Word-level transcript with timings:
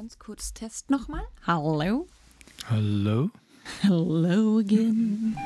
Ganz 0.00 0.18
kurz 0.18 0.54
Test 0.54 0.88
nochmal. 0.88 1.20
Hallo. 1.46 2.06
Hallo. 2.70 3.28
Hello 3.82 4.56
again. 4.56 5.36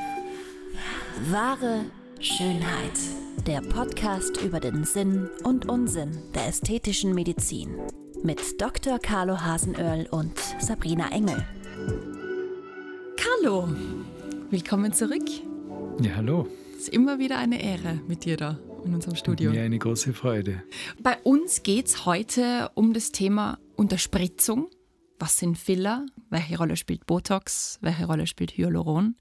Wahre 1.29 1.81
Schönheit. 2.21 2.97
Der 3.45 3.59
Podcast 3.59 4.41
über 4.41 4.61
den 4.61 4.85
Sinn 4.85 5.29
und 5.43 5.67
Unsinn 5.67 6.17
der 6.33 6.47
ästhetischen 6.47 7.13
Medizin. 7.13 7.75
Mit 8.23 8.61
Dr. 8.61 8.97
Carlo 8.97 9.41
Hasenöhrl 9.41 10.07
und 10.09 10.39
Sabrina 10.61 11.11
Engel. 11.11 11.45
Carlo, 13.17 13.67
willkommen 14.51 14.93
zurück. 14.93 15.27
Ja, 15.99 16.15
hallo. 16.15 16.47
Es 16.77 16.83
ist 16.83 16.93
immer 16.93 17.19
wieder 17.19 17.37
eine 17.39 17.61
Ehre 17.61 17.99
mit 18.07 18.23
dir 18.23 18.37
da 18.37 18.57
in 18.85 18.93
unserem 18.93 19.17
Studio. 19.17 19.51
Mir 19.51 19.63
eine 19.63 19.79
große 19.79 20.13
Freude. 20.13 20.63
Bei 21.01 21.17
uns 21.23 21.61
geht 21.63 21.87
es 21.87 22.05
heute 22.05 22.71
um 22.75 22.93
das 22.93 23.11
Thema 23.11 23.57
Unterspritzung. 23.75 24.69
Was 25.19 25.37
sind 25.37 25.57
Filler? 25.57 26.05
Welche 26.29 26.57
Rolle 26.57 26.75
spielt 26.75 27.05
Botox? 27.05 27.79
Welche 27.81 28.05
Rolle 28.05 28.27
spielt 28.27 28.57
Hyaluron? 28.57 29.15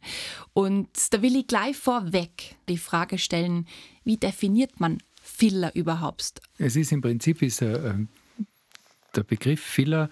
Und 0.52 0.88
da 1.12 1.22
will 1.22 1.36
ich 1.36 1.46
gleich 1.46 1.76
vorweg 1.76 2.56
die 2.68 2.78
Frage 2.78 3.18
stellen, 3.18 3.66
wie 4.02 4.16
definiert 4.16 4.80
man 4.80 4.98
Filler 5.22 5.74
überhaupt? 5.74 6.40
Es 6.58 6.76
ist 6.76 6.92
im 6.92 7.00
Prinzip 7.00 7.42
ist 7.42 7.60
der, 7.60 7.98
der 9.14 9.22
Begriff 9.22 9.60
Filler 9.60 10.10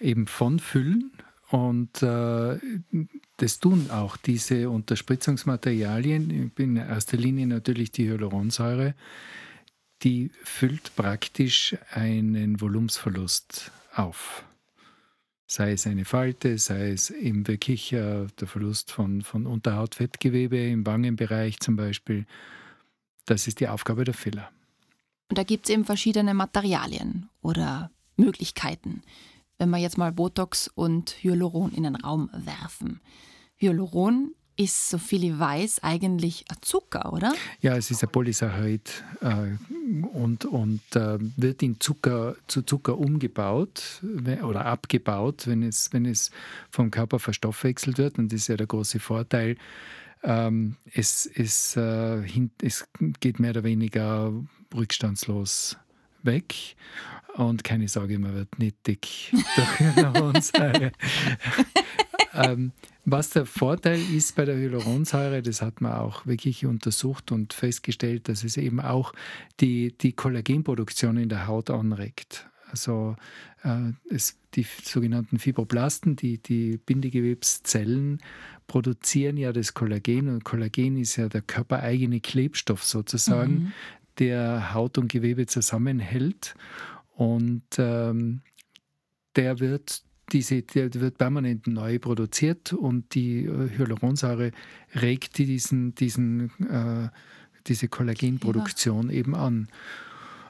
eben 0.00 0.26
von 0.26 0.58
Füllen 0.58 1.12
und 1.50 2.02
äh, 2.02 2.58
das 3.38 3.58
tun 3.58 3.90
auch 3.90 4.16
diese 4.16 4.70
Unterspritzungsmaterialien, 4.70 6.52
in 6.56 6.76
erster 6.76 7.16
Linie 7.16 7.46
natürlich 7.46 7.90
die 7.90 8.08
Hyaluronsäure, 8.08 8.94
die 10.02 10.30
füllt 10.44 10.94
praktisch 10.94 11.76
einen 11.90 12.60
Volumensverlust 12.60 13.72
auf. 14.02 14.44
Sei 15.46 15.72
es 15.72 15.86
eine 15.86 16.04
Falte, 16.04 16.58
sei 16.58 16.90
es 16.90 17.10
eben 17.10 17.46
wirklich 17.48 17.92
äh, 17.92 18.26
der 18.38 18.46
Verlust 18.46 18.92
von, 18.92 19.22
von 19.22 19.46
Unterhautfettgewebe 19.46 20.58
im 20.58 20.86
Wangenbereich 20.86 21.58
zum 21.60 21.76
Beispiel. 21.76 22.26
Das 23.26 23.46
ist 23.46 23.60
die 23.60 23.68
Aufgabe 23.68 24.04
der 24.04 24.14
Filler. 24.14 24.50
Und 25.28 25.38
da 25.38 25.42
gibt 25.42 25.68
es 25.68 25.74
eben 25.74 25.84
verschiedene 25.84 26.34
Materialien 26.34 27.28
oder 27.42 27.90
Möglichkeiten 28.16 29.02
wenn 29.60 29.70
wir 29.70 29.76
jetzt 29.76 29.98
mal 29.98 30.10
Botox 30.10 30.68
und 30.68 31.10
Hyaluron 31.22 31.72
in 31.72 31.82
den 31.82 31.94
Raum 31.94 32.30
werfen. 32.32 33.00
Hyaluron 33.56 34.34
ist, 34.60 34.90
so 34.90 34.98
viel 34.98 35.24
ich 35.24 35.38
weiß, 35.38 35.82
eigentlich 35.82 36.44
ein 36.50 36.58
Zucker, 36.60 37.12
oder? 37.12 37.32
Ja, 37.62 37.76
es 37.76 37.90
ist 37.90 38.02
ein 38.02 38.10
Polysaccharid 38.10 39.04
äh, 39.22 39.56
und, 40.12 40.44
und 40.44 40.82
äh, 40.94 41.18
wird 41.36 41.62
in 41.62 41.80
Zucker, 41.80 42.36
zu 42.46 42.62
Zucker 42.62 42.98
umgebaut 42.98 44.02
oder 44.42 44.66
abgebaut, 44.66 45.46
wenn 45.46 45.62
es, 45.62 45.92
wenn 45.92 46.04
es 46.04 46.30
vom 46.70 46.90
Körper 46.90 47.18
verstoffwechselt 47.18 47.96
wird. 47.96 48.18
Und 48.18 48.32
das 48.32 48.42
ist 48.42 48.48
ja 48.48 48.56
der 48.56 48.66
große 48.66 49.00
Vorteil. 49.00 49.56
Ähm, 50.22 50.76
es, 50.92 51.24
es, 51.26 51.76
äh, 51.76 52.22
es 52.62 52.86
geht 53.20 53.40
mehr 53.40 53.50
oder 53.52 53.64
weniger 53.64 54.32
rückstandslos 54.74 55.78
weg. 56.22 56.76
Und 57.36 57.64
keine 57.64 57.88
Sorge, 57.88 58.18
man 58.18 58.34
wird 58.34 58.58
nicht 58.58 58.86
dick 58.86 59.08
durch 59.56 59.78
Hyaluronsäure. 59.78 60.92
ähm, 62.34 62.72
was 63.04 63.30
der 63.30 63.46
Vorteil 63.46 64.00
ist 64.14 64.36
bei 64.36 64.44
der 64.44 64.56
Hyaluronsäure, 64.56 65.42
das 65.42 65.62
hat 65.62 65.80
man 65.80 65.92
auch 65.92 66.26
wirklich 66.26 66.66
untersucht 66.66 67.32
und 67.32 67.52
festgestellt, 67.52 68.28
dass 68.28 68.44
es 68.44 68.56
eben 68.56 68.80
auch 68.80 69.12
die, 69.60 69.96
die 69.98 70.12
Kollagenproduktion 70.12 71.16
in 71.16 71.28
der 71.28 71.46
Haut 71.46 71.70
anregt. 71.70 72.48
Also 72.70 73.16
äh, 73.64 73.92
es, 74.08 74.38
die 74.54 74.66
sogenannten 74.84 75.38
Fibroblasten, 75.38 76.16
die, 76.16 76.38
die 76.38 76.78
Bindegewebszellen, 76.78 78.20
produzieren 78.66 79.36
ja 79.36 79.52
das 79.52 79.74
Kollagen 79.74 80.28
und 80.28 80.44
Kollagen 80.44 80.96
ist 80.96 81.16
ja 81.16 81.28
der 81.28 81.42
körpereigene 81.42 82.20
Klebstoff 82.20 82.84
sozusagen, 82.84 83.52
mhm. 83.52 83.72
der 84.20 84.72
Haut 84.74 84.96
und 84.98 85.10
Gewebe 85.10 85.46
zusammenhält. 85.46 86.54
Und 87.16 87.64
ähm, 87.78 88.42
der 89.34 89.58
wird 89.58 90.04
diese, 90.32 90.62
der 90.62 90.92
wird 90.94 91.18
permanent 91.18 91.66
neu 91.66 91.98
produziert 91.98 92.72
und 92.72 93.14
die 93.14 93.44
äh, 93.44 93.70
Hyaluronsäure 93.76 94.52
regt 95.00 95.38
diesen, 95.38 95.94
diesen, 95.94 96.50
äh, 96.68 97.08
diese 97.66 97.88
Kollagenproduktion 97.88 99.10
ja. 99.10 99.16
eben 99.16 99.34
an. 99.34 99.68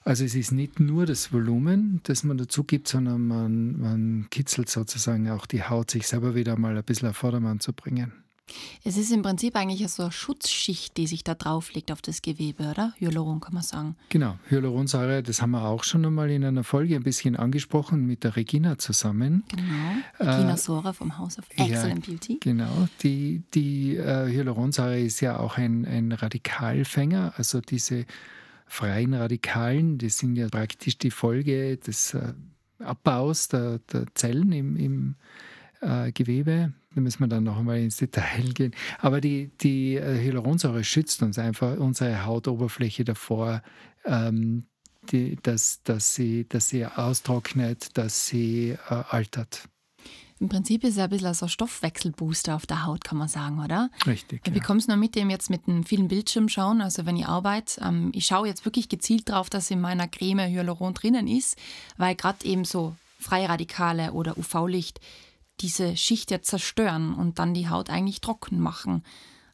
Also 0.03 0.25
es 0.25 0.35
ist 0.35 0.53
nicht 0.53 0.81
nur 0.81 1.05
das 1.05 1.33
Volumen, 1.33 2.01
das 2.05 2.25
man 2.25 2.39
dazu 2.39 2.65
gibt, 2.65 2.89
sondern 2.89 3.27
man, 3.27 3.79
man 3.79 4.27
kitzelt 4.31 4.71
sozusagen 4.71 5.29
auch 5.31 5.47
die 5.47 5.63
Haut, 5.63 5.91
sich 5.91 6.07
selber 6.07 6.35
wieder 6.35 6.59
mal 6.59 6.77
ein 6.77 6.85
bisschen 6.85 7.11
auf 7.11 7.17
Vordermann 7.17 7.61
zu 7.61 7.73
bringen. 7.73 8.13
Es 8.85 8.97
ist 8.97 9.13
im 9.13 9.23
Prinzip 9.23 9.57
eigentlich 9.57 9.87
so 9.89 10.05
eine 10.05 10.13
Schutzschicht, 10.13 10.97
die 10.97 11.07
sich 11.07 11.25
da 11.25 11.35
drauf 11.35 11.73
legt 11.73 11.93
auf 11.93 12.03
das 12.03 12.23
Gewebe, 12.23 12.71
oder? 12.71 12.95
Hyaluron 12.99 13.41
kann 13.41 13.55
man 13.55 13.63
sagen. 13.63 13.97
Genau, 14.09 14.39
Hyaluronsäure, 14.49 15.23
das 15.23 15.43
haben 15.43 15.53
wir 15.53 15.65
auch 15.65 15.85
schon 15.85 16.05
einmal 16.05 16.31
in 16.31 16.45
einer 16.45 16.65
Folge 16.65 16.97
ein 16.97 17.03
bisschen 17.03 17.37
angesprochen 17.37 18.07
mit 18.07 18.25
der 18.25 18.37
Regina 18.37 18.79
zusammen. 18.79 19.45
Genau, 19.49 20.33
Regina 20.33 20.55
äh, 20.55 20.57
Sora 20.57 20.93
vom 20.93 21.19
House 21.19 21.39
of 21.39 21.45
Excellent 21.51 22.07
ja, 22.07 22.13
Beauty. 22.13 22.39
Genau, 22.41 22.89
die, 23.03 23.43
die 23.55 23.97
äh, 23.97 24.27
Hyaluronsäure 24.33 25.01
ist 25.01 25.21
ja 25.21 25.39
auch 25.39 25.57
ein, 25.57 25.85
ein 25.85 26.13
Radikalfänger, 26.13 27.35
also 27.37 27.61
diese 27.61 28.07
freien 28.67 29.15
Radikalen, 29.15 29.99
die 29.99 30.11
sind 30.11 30.37
ja 30.37 30.49
praktisch 30.49 30.97
die 30.97 31.11
Folge 31.11 31.77
des 31.77 32.15
äh, 32.15 32.33
Abbaus 32.79 33.49
der, 33.49 33.81
der 33.93 34.07
Zellen 34.15 34.53
im, 34.53 34.77
im 34.77 35.15
äh, 35.81 36.13
Gewebe. 36.13 36.73
Da 36.95 37.01
müssen 37.01 37.21
wir 37.21 37.29
dann 37.29 37.45
noch 37.45 37.59
einmal 37.59 37.79
ins 37.79 37.99
Detail 37.99 38.43
gehen. 38.55 38.75
Aber 38.99 39.21
die, 39.21 39.51
die 39.61 39.97
äh, 39.97 40.23
Hyaluronsäure 40.23 40.85
schützt 40.85 41.23
uns 41.23 41.39
einfach, 41.39 41.77
unsere 41.79 42.25
Hautoberfläche 42.25 43.05
davor, 43.05 43.63
ähm, 44.05 44.65
die, 45.11 45.37
dass, 45.43 45.83
dass, 45.83 46.15
sie, 46.15 46.49
dass 46.49 46.69
sie 46.69 46.85
austrocknet, 46.85 47.97
dass 47.97 48.27
sie 48.27 48.77
äh, 48.89 48.95
altert. 49.09 49.69
Im 50.41 50.49
Prinzip 50.49 50.85
ist 50.85 50.95
es 50.95 50.99
ein 50.99 51.11
bisschen 51.11 51.35
so 51.35 51.47
ein 51.47 51.51
Stoffwechselbooster 51.51 52.57
auf 52.57 52.65
der 52.65 52.87
Haut, 52.87 53.05
kann 53.05 53.19
man 53.19 53.29
sagen, 53.29 53.63
oder? 53.63 53.91
Richtig. 54.07 54.41
Ich 54.43 54.49
ja. 54.49 54.59
bekomme 54.59 54.81
es 54.81 54.89
nur 54.89 54.97
mit 54.97 55.15
dem 55.15 55.29
jetzt 55.29 55.51
mit 55.51 55.69
einem 55.69 55.85
vielen 55.85 56.09
Bildschirm 56.09 56.49
schauen. 56.49 56.81
Also 56.81 57.05
wenn 57.05 57.17
ich 57.17 57.27
arbeite, 57.27 57.83
ähm, 57.83 58.11
ich 58.15 58.25
schaue 58.25 58.49
jetzt 58.49 58.65
wirklich 58.65 58.89
gezielt 58.89 59.29
drauf, 59.29 59.51
dass 59.51 59.71
in 59.71 59.83
meiner 59.83 60.09
Creme 60.09 60.49
Hyaluron 60.51 60.95
drinnen 60.95 61.29
ist, 61.29 61.59
weil 61.99 62.15
gerade 62.15 62.43
eben 62.47 62.65
so 62.65 62.97
Freiradikale 63.19 64.13
oder 64.13 64.39
UV-Licht 64.39 65.01
diese 65.61 65.97
Schicht 65.97 66.31
ja 66.31 66.43
zerstören 66.43 67.15
und 67.15 67.39
dann 67.39 67.55
die 67.55 67.69
Haut 67.69 67.91
eigentlich 67.91 68.21
trocken 68.21 68.61
machen. 68.61 69.03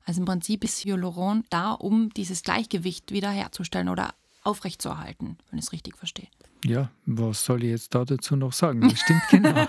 Also 0.05 0.21
im 0.21 0.25
Prinzip 0.25 0.63
ist 0.63 0.85
Hyaluron 0.85 1.45
da, 1.51 1.73
um 1.73 2.11
dieses 2.11 2.43
Gleichgewicht 2.43 3.11
wiederherzustellen 3.11 3.89
oder 3.89 4.15
aufrechtzuerhalten, 4.45 5.37
wenn 5.51 5.59
ich 5.59 5.67
es 5.67 5.73
richtig 5.73 5.97
verstehe. 5.97 6.29
Ja, 6.65 6.91
was 7.05 7.45
soll 7.45 7.65
ich 7.65 7.71
jetzt 7.71 7.95
da 7.95 8.05
dazu 8.05 8.37
noch 8.37 8.53
sagen? 8.53 8.81
Das 8.81 9.01
stimmt 9.01 9.23
genau. 9.31 9.67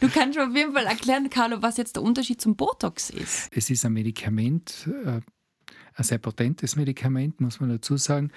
Du 0.00 0.08
kannst 0.08 0.38
auf 0.38 0.54
jeden 0.54 0.72
Fall 0.72 0.86
erklären, 0.86 1.30
Carlo, 1.30 1.62
was 1.62 1.76
jetzt 1.76 1.96
der 1.96 2.02
Unterschied 2.02 2.40
zum 2.40 2.56
Botox 2.56 3.10
ist. 3.10 3.48
Es 3.52 3.70
ist 3.70 3.84
ein 3.84 3.92
Medikament, 3.92 4.88
äh, 5.04 5.20
ein 5.94 6.04
sehr 6.04 6.18
potentes 6.18 6.76
Medikament, 6.76 7.40
muss 7.40 7.60
man 7.60 7.68
dazu 7.70 7.96
sagen, 7.96 8.30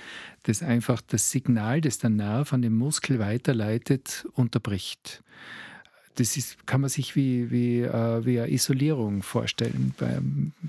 das 0.44 0.64
einfach 0.64 1.02
das 1.02 1.32
Signal, 1.32 1.82
das 1.82 2.00
der 2.00 2.10
Nerv 2.10 2.54
an 2.54 2.62
den 2.62 2.76
Muskel 2.76 3.20
weiterleitet, 3.20 4.28
unterbricht 4.34 5.24
das 6.16 6.38
ist, 6.38 6.66
kann 6.68 6.82
man 6.82 6.90
sich 6.90 7.16
wie, 7.16 7.52
wie, 7.52 7.82
äh, 7.82 8.26
wie 8.26 8.40
eine 8.40 8.52
Isolierung 8.52 9.24
vorstellen 9.24 9.94
bei, 9.98 10.20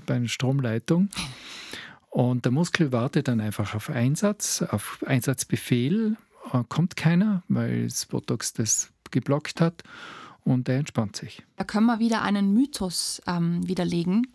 bei 0.05 0.15
einer 0.15 0.27
Stromleitung. 0.27 1.09
Und 2.09 2.45
der 2.45 2.51
Muskel 2.51 2.91
wartet 2.91 3.27
dann 3.27 3.41
einfach 3.41 3.73
auf 3.75 3.89
Einsatz, 3.89 4.61
auf 4.61 5.03
Einsatzbefehl. 5.05 6.15
Äh, 6.51 6.63
kommt 6.69 6.95
keiner, 6.95 7.43
weil 7.47 7.83
das 7.83 8.05
Botox 8.05 8.53
das 8.53 8.91
geblockt 9.11 9.61
hat 9.61 9.83
und 10.43 10.67
er 10.69 10.77
entspannt 10.77 11.15
sich. 11.15 11.43
Da 11.55 11.63
können 11.63 11.85
wir 11.85 11.99
wieder 11.99 12.21
einen 12.21 12.53
Mythos 12.53 13.21
ähm, 13.27 13.67
widerlegen, 13.67 14.27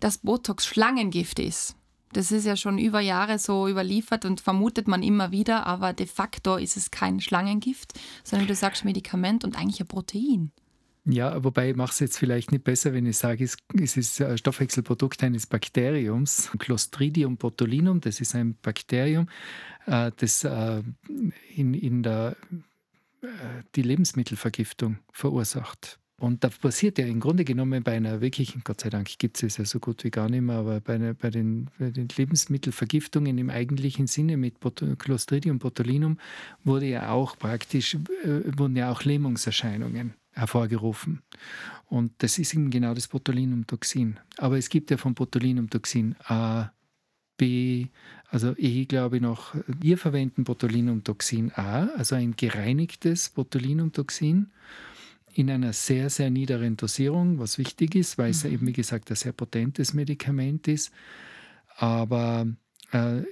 dass 0.00 0.18
Botox 0.18 0.66
Schlangengift 0.66 1.38
ist. 1.38 1.76
Das 2.14 2.30
ist 2.30 2.46
ja 2.46 2.56
schon 2.56 2.78
über 2.78 3.00
Jahre 3.00 3.38
so 3.40 3.68
überliefert 3.68 4.24
und 4.24 4.40
vermutet 4.40 4.86
man 4.86 5.02
immer 5.02 5.32
wieder, 5.32 5.66
aber 5.66 5.92
de 5.92 6.06
facto 6.06 6.56
ist 6.56 6.76
es 6.76 6.90
kein 6.92 7.20
Schlangengift, 7.20 7.92
sondern 8.22 8.46
du 8.46 8.54
sagst 8.54 8.84
Medikament 8.84 9.44
und 9.44 9.58
eigentlich 9.58 9.80
ein 9.80 9.88
Protein. 9.88 10.52
Ja, 11.06 11.42
wobei 11.44 11.70
ich 11.70 11.76
mache 11.76 11.90
es 11.90 11.98
jetzt 11.98 12.18
vielleicht 12.18 12.52
nicht 12.52 12.64
besser, 12.64 12.94
wenn 12.94 13.04
ich 13.04 13.18
sage, 13.18 13.44
es, 13.44 13.96
ist 13.96 14.22
ein 14.22 14.38
Stoffwechselprodukt 14.38 15.22
eines 15.22 15.46
Bakteriums, 15.46 16.50
Clostridium 16.58 17.36
botulinum. 17.36 18.00
Das 18.00 18.20
ist 18.20 18.34
ein 18.34 18.56
Bakterium, 18.62 19.28
äh, 19.86 20.12
das 20.16 20.44
äh, 20.44 20.82
in, 21.54 21.74
in 21.74 22.02
der, 22.04 22.36
äh, 23.22 23.26
die 23.74 23.82
Lebensmittelvergiftung 23.82 24.98
verursacht. 25.12 25.98
Und 26.16 26.44
da 26.44 26.48
passiert 26.48 26.98
ja 26.98 27.06
im 27.06 27.18
Grunde 27.18 27.44
genommen 27.44 27.82
bei 27.82 27.96
einer 27.96 28.20
wirklichen, 28.20 28.62
Gott 28.62 28.80
sei 28.80 28.90
Dank 28.90 29.18
gibt 29.18 29.42
es 29.42 29.56
ja 29.56 29.64
so 29.64 29.80
gut 29.80 30.04
wie 30.04 30.10
gar 30.10 30.28
nicht 30.28 30.42
mehr, 30.42 30.56
aber 30.56 30.80
bei, 30.80 30.94
einer, 30.94 31.14
bei, 31.14 31.28
den, 31.30 31.68
bei 31.78 31.90
den, 31.90 32.08
Lebensmittelvergiftungen 32.16 33.36
im 33.36 33.50
eigentlichen 33.50 34.06
Sinne 34.06 34.36
mit 34.36 34.56
Clostridium 34.98 35.58
botulinum 35.58 36.18
wurde 36.62 36.86
ja 36.86 37.10
auch 37.10 37.36
praktisch, 37.36 37.94
äh, 37.94 38.56
wurden 38.56 38.76
ja 38.76 38.92
auch 38.92 39.02
Lähmungserscheinungen 39.02 40.14
hervorgerufen. 40.32 41.22
Und 41.86 42.12
das 42.18 42.38
ist 42.38 42.54
eben 42.54 42.70
genau 42.70 42.94
das 42.94 43.08
Botulinumtoxin. 43.08 44.18
Aber 44.36 44.56
es 44.56 44.68
gibt 44.68 44.90
ja 44.90 44.96
von 44.96 45.14
Botulinumtoxin 45.14 46.14
A, 46.24 46.70
B, 47.36 47.88
also 48.28 48.54
ich 48.56 48.86
glaube 48.86 49.20
noch, 49.20 49.54
wir 49.66 49.98
verwenden 49.98 50.44
Botulinumtoxin 50.44 51.52
A, 51.54 51.86
also 51.96 52.14
ein 52.14 52.36
gereinigtes 52.36 53.30
Botulinumtoxin 53.30 54.52
in 55.34 55.50
einer 55.50 55.72
sehr, 55.72 56.10
sehr 56.10 56.30
niederen 56.30 56.76
Dosierung, 56.76 57.38
was 57.38 57.58
wichtig 57.58 57.94
ist, 57.94 58.18
weil 58.18 58.30
es 58.30 58.44
mhm. 58.44 58.52
eben, 58.52 58.66
wie 58.68 58.72
gesagt, 58.72 59.10
ein 59.10 59.16
sehr 59.16 59.32
potentes 59.32 59.94
Medikament 59.94 60.68
ist. 60.68 60.92
Aber 61.76 62.46
äh, 62.92 63.22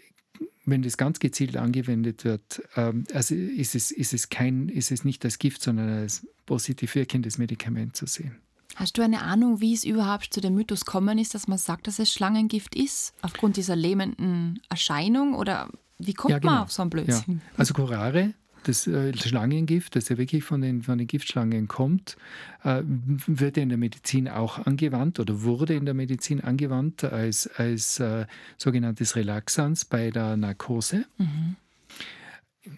wenn 0.65 0.83
das 0.83 0.97
ganz 0.97 1.21
gezielt 1.21 1.57
angewendet 1.57 2.25
wird, 2.25 2.63
äh, 2.75 2.93
also 3.15 3.35
ist 3.35 3.75
es, 3.75 3.91
ist, 3.91 4.13
es 4.13 4.29
kein, 4.29 4.69
ist 4.69 4.91
es 4.91 5.05
nicht 5.05 5.25
als 5.25 5.39
Gift, 5.39 5.63
sondern 5.63 5.89
als 5.89 6.27
positiv 6.47 6.95
wirkendes 6.95 7.39
Medikament 7.39 7.97
zu 7.97 8.07
sehen. 8.07 8.37
Hast 8.75 8.97
du 8.97 9.03
eine 9.03 9.23
Ahnung, 9.23 9.61
wie 9.61 9.75
es 9.75 9.85
überhaupt 9.85 10.33
zu 10.33 10.41
dem 10.41 10.55
Mythos 10.55 10.85
kommen 10.85 11.19
ist, 11.19 11.35
dass 11.35 11.47
man 11.47 11.59
sagt, 11.59 11.87
dass 11.87 11.99
es 11.99 12.11
Schlangengift 12.13 12.75
ist? 12.75 13.13
Aufgrund 13.21 13.57
dieser 13.57 13.77
lähmenden 13.77 14.61
Erscheinung? 14.71 15.35
Oder 15.35 15.69
wie 15.99 16.15
kommt 16.15 16.33
ja, 16.33 16.39
genau. 16.39 16.53
man 16.55 16.63
auf 16.63 16.73
so 16.73 16.83
ein 16.83 16.91
Blödsinn? 16.91 17.43
Ja. 17.45 17.59
Also 17.59 17.75
Curare 17.75 18.33
das 18.65 18.87
äh, 18.87 19.17
Schlangengift, 19.17 19.97
das 19.97 20.09
ja 20.09 20.19
wirklich 20.19 20.45
von 20.45 20.61
den, 20.61 20.83
von 20.83 20.99
den 20.99 21.07
Giftschlangen 21.07 21.69
kommt, 21.69 22.17
äh, 22.65 22.83
wird 22.85 23.57
in 23.57 23.69
der 23.69 23.79
Medizin 23.79 24.29
auch 24.29 24.67
angewandt 24.67 25.21
oder 25.21 25.43
wurde 25.43 25.75
in 25.75 25.85
der 25.85 25.95
Medizin 25.95 26.41
angewandt 26.41 27.05
als, 27.05 27.47
als 27.47 28.01
äh, 28.01 28.27
sogenanntes 28.57 29.17
Relaxans 29.17 29.85
bei 29.85 30.11
der 30.11 30.37
Narkose. 30.37 31.05
Mhm. 31.19 31.57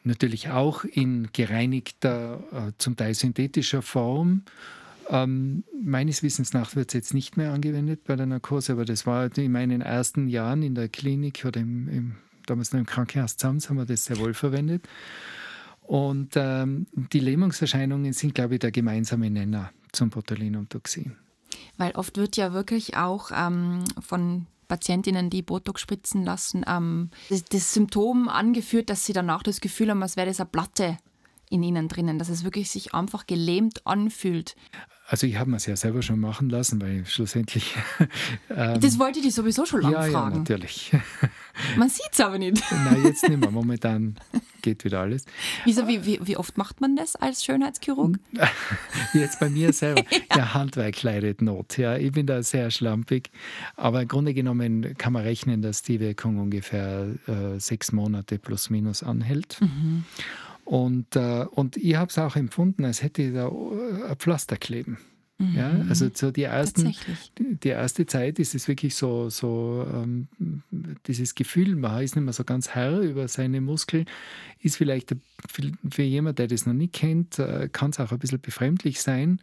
Natürlich 0.03 0.49
auch 0.49 0.85
in 0.85 1.29
gereinigter, 1.35 2.73
zum 2.79 2.97
Teil 2.97 3.13
synthetischer 3.13 3.83
Form. 3.83 4.45
Ähm, 5.11 5.65
meines 5.83 6.23
Wissens 6.23 6.55
nach 6.55 6.75
wird 6.75 6.89
es 6.89 6.95
jetzt 6.95 7.15
nicht 7.15 7.37
mehr 7.37 7.53
angewendet 7.53 8.05
bei 8.05 8.17
der 8.17 8.25
Narkose, 8.25 8.73
aber 8.73 8.87
das 8.87 9.07
war 9.07 9.37
in 9.37 9.53
meinen 9.53 9.83
ersten 9.83 10.29
Jahren 10.29 10.63
in 10.63 10.75
der 10.75 10.89
Klinik 10.89 11.45
oder 11.45 11.61
im, 11.61 11.89
im 11.89 12.15
damals 12.47 12.73
noch 12.73 12.81
im 12.81 12.87
Krankenhaus 12.87 13.37
zusammen, 13.37 13.61
haben 13.69 13.77
wir 13.77 13.87
das 13.87 14.05
sehr 14.05 14.19
wohl 14.19 14.35
verwendet. 14.35 14.87
Und 15.85 16.31
ähm, 16.35 16.87
die 17.13 17.21
Lähmungserscheinungen 17.21 18.13
sind, 18.13 18.35
glaube 18.35 18.55
ich, 18.55 18.61
der 18.61 18.73
gemeinsame 18.73 19.31
Nenner 19.31 19.71
zum 19.93 20.11
Botulinumtoxin. 20.11 21.17
Weil 21.77 21.93
oft 21.93 22.17
wird 22.17 22.37
ja 22.37 22.53
wirklich 22.53 22.97
auch 22.97 23.31
ähm, 23.35 23.85
von 24.01 24.47
Patientinnen, 24.67 25.31
die 25.31 25.43
Botox 25.43 25.81
spritzen 25.81 26.25
lassen, 26.25 26.65
ähm, 26.67 27.11
das, 27.29 27.45
das, 27.45 27.75
Symptom 27.75 28.29
angeführt, 28.29 28.89
dass 28.89 29.05
sie 29.05 29.13
danach 29.13 29.43
das 29.43 29.61
Gefühl 29.61 29.91
haben, 29.91 30.03
als 30.03 30.17
wäre 30.17 30.27
das 30.27 30.41
eine 30.41 30.49
Platte 30.49 30.97
in 31.51 31.63
ihnen 31.63 31.89
drinnen, 31.89 32.19
dass 32.19 32.29
es 32.29 32.45
wirklich 32.45 32.71
sich 32.71 32.95
einfach 32.95 33.27
gelähmt 33.27 33.87
anfühlt. 33.87 34.57
Also 35.07 35.27
ich 35.27 35.37
habe 35.37 35.51
mir 35.51 35.59
es 35.59 35.67
ja 35.67 35.77
selber 35.77 36.01
schon 36.01 36.19
machen 36.19 36.49
lassen, 36.49 36.81
weil 36.81 37.05
schlussendlich... 37.05 37.75
ähm, 38.51 38.81
das 38.81 38.99
wollte 38.99 39.19
ich 39.19 39.27
dich 39.27 39.35
sowieso 39.35 39.67
schon 39.67 39.83
lange 39.83 39.97
ja, 39.97 40.03
fragen. 40.05 40.35
Ja, 40.35 40.39
natürlich. 40.39 40.93
Man 41.77 41.91
sieht 41.91 42.09
es 42.11 42.21
aber 42.21 42.39
nicht. 42.39 42.63
Nein, 42.71 43.05
jetzt 43.05 43.29
nicht 43.29 43.39
mehr. 43.39 43.51
Momentan 43.51 44.17
geht 44.63 44.83
wieder 44.83 45.01
alles. 45.01 45.27
Wieso, 45.67 45.87
wie, 45.87 46.07
wie, 46.07 46.21
wie 46.27 46.39
oft 46.39 46.57
macht 46.57 46.81
man 46.81 46.97
das 46.97 47.17
als 47.17 47.45
Schönheitschirurg? 47.45 48.19
Jetzt 49.13 49.41
bei 49.41 49.51
mir 49.51 49.75
selber. 49.75 50.05
ja. 50.11 50.19
Der 50.35 50.55
Handwerk 50.55 51.03
leidet 51.03 51.43
Not. 51.43 51.77
Ja, 51.77 51.99
ich 51.99 52.13
bin 52.13 52.27
da 52.27 52.43
sehr 52.43 52.71
schlampig. 52.71 53.31
Aber 53.77 54.01
im 54.01 54.09
Grunde 54.09 54.33
genommen 54.33 54.97
kann 54.97 55.13
man 55.13 55.23
rechnen, 55.23 55.61
dass 55.61 55.83
die 55.83 56.01
Wirkung 56.01 56.39
ungefähr 56.39 57.09
äh, 57.29 57.61
sechs 57.61 57.93
Monate 57.93 58.39
plus 58.39 58.71
minus 58.71 59.03
anhält. 59.03 59.59
Mhm. 59.61 60.05
Und, 60.65 61.17
äh, 61.17 61.45
und 61.51 61.77
ich 61.77 61.97
habe 61.97 62.11
es 62.11 62.19
auch 62.19 62.37
empfunden, 62.37 62.85
als 62.85 63.03
hätte 63.03 63.23
ich 63.23 63.35
da 63.35 63.49
äh, 63.49 64.11
ein 64.11 64.17
Pflaster 64.17 64.57
kleben. 64.57 64.99
Mhm. 65.39 65.55
Ja, 65.57 65.71
also 65.89 66.09
so 66.15 66.31
die, 66.31 66.45
ersten, 66.45 66.95
die, 67.39 67.57
die, 67.57 67.69
erste 67.69 68.07
Zeit 68.07 68.39
ist 68.39 68.55
es 68.55 68.69
wirklich 68.69 68.95
so, 68.95 69.31
so 69.31 69.85
ähm, 69.93 70.29
dieses 71.07 71.35
Gefühl, 71.35 71.75
man 71.75 72.03
ist 72.03 72.15
nicht 72.15 72.25
mehr 72.25 72.33
so 72.33 72.45
ganz 72.45 72.71
Herr 72.71 73.01
über 73.01 73.27
seine 73.27 73.61
Muskeln, 73.61 74.07
ist 74.61 74.77
vielleicht 74.77 75.17
für, 75.49 75.73
für 75.91 76.03
jemanden, 76.03 76.37
der 76.37 76.47
das 76.47 76.67
noch 76.67 76.73
nicht 76.73 76.93
kennt, 76.93 77.41
äh, 77.41 77.69
kann 77.71 77.91
es 77.91 77.99
auch 77.99 78.13
ein 78.13 78.19
bisschen 78.19 78.41
befremdlich 78.41 79.01
sein. 79.01 79.41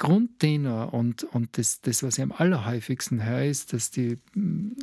Grundtenor 0.00 0.94
und, 0.94 1.24
und 1.24 1.58
das, 1.58 1.82
das, 1.82 2.02
was 2.02 2.16
ich 2.16 2.24
am 2.24 2.32
allerhäufigsten 2.32 3.22
höre, 3.22 3.44
ist, 3.44 3.74
dass 3.74 3.90
die 3.90 4.16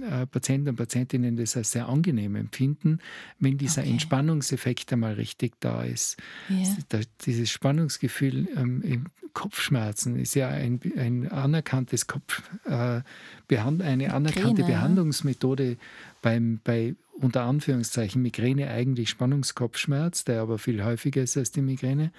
äh, 0.09 0.27
Patienten 0.27 0.69
und 0.69 0.75
Patientinnen 0.75 1.35
das 1.35 1.57
als 1.57 1.71
sehr 1.71 1.89
angenehm 1.89 2.35
empfinden, 2.35 2.99
wenn 3.39 3.57
dieser 3.57 3.81
okay. 3.81 3.89
Entspannungseffekt 3.89 4.93
einmal 4.93 5.13
richtig 5.13 5.53
da 5.59 5.83
ist. 5.83 6.17
Yeah. 6.51 6.77
Da, 6.89 6.99
dieses 7.25 7.49
Spannungsgefühl 7.49 8.47
ähm, 8.55 8.83
im 8.83 9.05
Kopfschmerzen 9.33 10.19
ist 10.19 10.35
ja 10.35 10.49
ein, 10.49 10.79
ein 10.95 11.27
anerkanntes 11.31 12.05
Kopf, 12.05 12.43
äh, 12.65 13.01
eine 13.49 14.13
anerkannte 14.13 14.61
Migräne, 14.61 14.65
Behandlungsmethode 14.67 15.77
beim, 16.21 16.59
bei 16.63 16.95
unter 17.13 17.41
Anführungszeichen 17.41 18.21
Migräne 18.21 18.69
eigentlich 18.69 19.09
Spannungskopfschmerz, 19.09 20.25
der 20.25 20.41
aber 20.41 20.59
viel 20.59 20.83
häufiger 20.83 21.23
ist 21.23 21.37
als 21.37 21.51
die 21.51 21.61
Migräne 21.61 22.11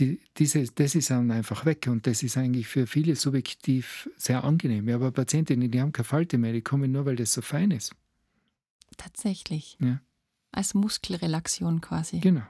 die, 0.00 0.20
diese, 0.36 0.64
das 0.64 0.94
ist 0.94 1.10
dann 1.10 1.30
einfach 1.30 1.64
weg 1.64 1.86
und 1.88 2.06
das 2.06 2.22
ist 2.22 2.36
eigentlich 2.36 2.66
für 2.66 2.86
viele 2.86 3.14
subjektiv 3.14 4.08
sehr 4.16 4.42
angenehm. 4.44 4.88
Ja, 4.88 4.96
aber 4.96 5.10
Patientinnen, 5.10 5.70
die 5.70 5.80
haben 5.80 5.92
keine 5.92 6.04
Falte 6.04 6.38
mehr, 6.38 6.52
die 6.52 6.62
kommen 6.62 6.90
nur, 6.90 7.04
weil 7.04 7.16
das 7.16 7.32
so 7.32 7.42
fein 7.42 7.70
ist. 7.70 7.94
Tatsächlich. 8.96 9.76
Ja. 9.80 10.00
Als 10.52 10.74
Muskelrelaxion 10.74 11.80
quasi. 11.80 12.18
Genau. 12.18 12.42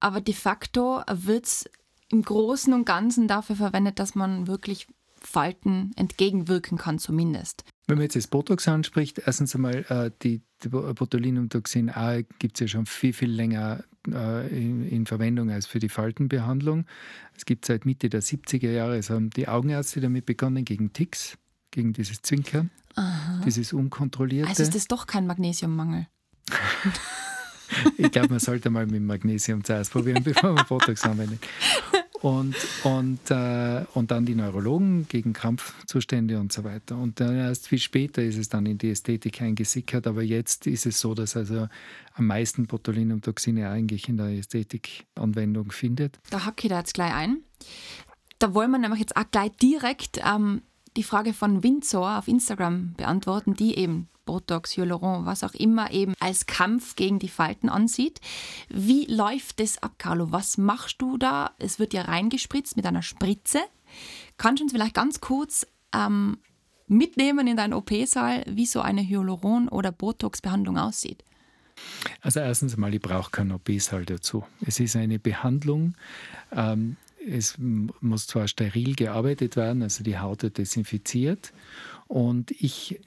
Aber 0.00 0.20
de 0.20 0.34
facto 0.34 1.02
wird 1.10 1.46
es 1.46 1.70
im 2.08 2.22
Großen 2.22 2.72
und 2.74 2.84
Ganzen 2.84 3.28
dafür 3.28 3.56
verwendet, 3.56 3.98
dass 3.98 4.14
man 4.14 4.46
wirklich 4.46 4.86
Falten 5.26 5.92
entgegenwirken 5.96 6.78
kann, 6.78 6.98
zumindest. 6.98 7.64
Wenn 7.86 7.96
man 7.96 8.04
jetzt 8.04 8.16
das 8.16 8.26
Botox 8.26 8.68
anspricht, 8.68 9.22
erstens 9.24 9.54
einmal, 9.54 9.84
äh, 9.88 10.10
die, 10.22 10.40
die 10.62 10.68
Botulinumtoxin 10.68 11.90
A 11.90 12.22
gibt 12.38 12.56
es 12.56 12.60
ja 12.60 12.68
schon 12.68 12.86
viel, 12.86 13.12
viel 13.12 13.30
länger 13.30 13.84
äh, 14.08 14.48
in, 14.48 14.88
in, 14.88 15.06
Verwendung 15.06 15.50
als 15.50 15.66
für 15.66 15.78
die 15.78 15.88
Faltenbehandlung. 15.88 16.86
Es 17.36 17.44
gibt 17.44 17.64
seit 17.64 17.84
Mitte 17.84 18.08
der 18.08 18.22
70er 18.22 18.70
Jahre, 18.70 18.96
es 18.96 19.10
haben 19.10 19.30
die 19.30 19.48
Augenärzte 19.48 20.00
damit 20.00 20.26
begonnen, 20.26 20.64
gegen 20.64 20.92
Ticks, 20.92 21.38
gegen 21.70 21.92
dieses 21.92 22.22
Zwinkern, 22.22 22.70
Aha. 22.94 23.42
dieses 23.44 23.72
unkontrollierte. 23.72 24.48
Also 24.48 24.62
ist 24.62 24.74
das 24.74 24.88
doch 24.88 25.06
kein 25.06 25.26
Magnesiummangel. 25.26 26.06
ich 27.96 28.10
glaube, 28.10 28.28
man 28.28 28.40
sollte 28.40 28.70
mal 28.70 28.86
mit 28.86 29.02
Magnesium 29.02 29.64
zuerst 29.64 29.92
probieren, 29.92 30.22
bevor 30.24 30.52
man 30.52 30.66
Botox 30.66 31.04
anwendet. 31.04 31.40
Und, 32.22 32.54
und, 32.84 33.30
äh, 33.32 33.84
und 33.94 34.12
dann 34.12 34.24
die 34.24 34.36
Neurologen 34.36 35.08
gegen 35.08 35.32
Krampfzustände 35.32 36.38
und 36.38 36.52
so 36.52 36.62
weiter. 36.62 36.96
Und 36.96 37.18
dann 37.18 37.36
erst 37.36 37.66
viel 37.66 37.80
später 37.80 38.22
ist 38.22 38.38
es 38.38 38.48
dann 38.48 38.64
in 38.64 38.78
die 38.78 38.90
Ästhetik 38.90 39.42
eingesickert. 39.42 40.06
Aber 40.06 40.22
jetzt 40.22 40.68
ist 40.68 40.86
es 40.86 41.00
so, 41.00 41.14
dass 41.14 41.36
also 41.36 41.66
am 42.14 42.26
meisten 42.26 42.66
Botulinumtoxine 42.66 43.68
eigentlich 43.68 44.08
in 44.08 44.18
der 44.18 44.28
Ästhetik 44.28 45.04
Anwendung 45.16 45.72
findet. 45.72 46.20
Da 46.30 46.44
hacke 46.44 46.68
ich 46.68 46.70
da 46.70 46.78
jetzt 46.78 46.94
gleich 46.94 47.12
ein. 47.12 47.38
Da 48.38 48.54
wollen 48.54 48.70
wir 48.70 48.78
nämlich 48.78 49.00
jetzt 49.00 49.16
auch 49.16 49.28
gleich 49.28 49.50
direkt 49.60 50.20
ähm, 50.24 50.62
die 50.96 51.02
Frage 51.02 51.32
von 51.32 51.62
Windsor 51.62 52.18
auf 52.18 52.28
Instagram 52.28 52.94
beantworten, 52.94 53.54
die 53.54 53.76
eben 53.76 54.08
Botox, 54.24 54.76
Hyaluron, 54.76 55.26
was 55.26 55.42
auch 55.42 55.54
immer 55.54 55.90
eben 55.90 56.14
als 56.20 56.46
Kampf 56.46 56.96
gegen 56.96 57.18
die 57.18 57.28
Falten 57.28 57.68
ansieht. 57.68 58.20
Wie 58.68 59.06
läuft 59.06 59.60
das 59.60 59.82
ab, 59.82 59.94
Carlo? 59.98 60.30
Was 60.30 60.58
machst 60.58 61.02
du 61.02 61.18
da? 61.18 61.52
Es 61.58 61.78
wird 61.78 61.92
ja 61.92 62.02
reingespritzt 62.02 62.76
mit 62.76 62.86
einer 62.86 63.02
Spritze. 63.02 63.60
Kannst 64.36 64.60
du 64.60 64.64
uns 64.64 64.72
vielleicht 64.72 64.94
ganz 64.94 65.20
kurz 65.20 65.66
ähm, 65.94 66.38
mitnehmen 66.86 67.46
in 67.46 67.56
deinen 67.56 67.72
OP-Saal, 67.72 68.44
wie 68.48 68.66
so 68.66 68.80
eine 68.80 69.02
Hyaluron- 69.02 69.68
oder 69.68 69.90
Botox-Behandlung 69.92 70.78
aussieht? 70.78 71.24
Also 72.20 72.40
erstens 72.40 72.76
mal, 72.76 72.94
ich 72.94 73.00
brauche 73.00 73.30
keinen 73.30 73.52
OP-Saal 73.52 74.04
dazu. 74.04 74.44
Es 74.64 74.78
ist 74.78 74.94
eine 74.94 75.18
Behandlung, 75.18 75.94
ähm, 76.52 76.96
es 77.28 77.56
muss 77.58 78.26
zwar 78.26 78.48
steril 78.48 78.94
gearbeitet 78.94 79.56
werden, 79.56 79.82
also 79.82 80.02
die 80.04 80.18
Haut 80.18 80.42
wird 80.42 80.58
desinfiziert. 80.58 81.52
Und 82.08 82.50
ich 82.50 83.00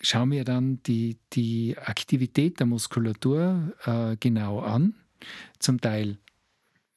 schaue 0.00 0.26
mir 0.26 0.44
dann 0.44 0.82
die, 0.84 1.18
die 1.32 1.76
Aktivität 1.78 2.58
der 2.58 2.66
Muskulatur 2.66 3.72
äh, 3.84 4.16
genau 4.18 4.60
an. 4.60 4.94
Zum 5.58 5.80
Teil 5.80 6.18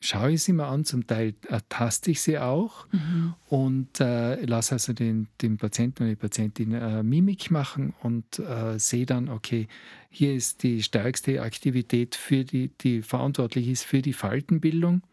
schaue 0.04 0.34
ich 0.34 0.44
sie 0.44 0.54
mir 0.54 0.68
an, 0.68 0.84
zum 0.84 1.08
Teil 1.08 1.34
ertaste 1.48 2.12
ich 2.12 2.22
sie 2.22 2.38
auch 2.38 2.88
mhm. 2.92 3.34
und 3.48 4.00
äh, 4.02 4.44
lasse 4.46 4.76
also 4.76 4.92
den, 4.92 5.28
den 5.42 5.58
Patienten 5.58 6.04
oder 6.04 6.10
die 6.10 6.18
Patientin 6.18 6.74
äh, 6.74 7.04
Mimik 7.04 7.52
machen 7.52 7.94
und 8.02 8.40
äh, 8.40 8.78
sehe 8.78 9.06
dann, 9.06 9.30
okay, 9.30 9.68
hier 10.10 10.34
ist 10.34 10.64
die 10.64 10.84
stärkste 10.84 11.42
Aktivität, 11.42 12.16
für 12.16 12.44
die, 12.44 12.70
die 12.82 13.02
verantwortlich 13.02 13.70
ist 13.70 13.84
für 13.84 14.02
die 14.02 14.14
Faltenbildung. 14.14 15.04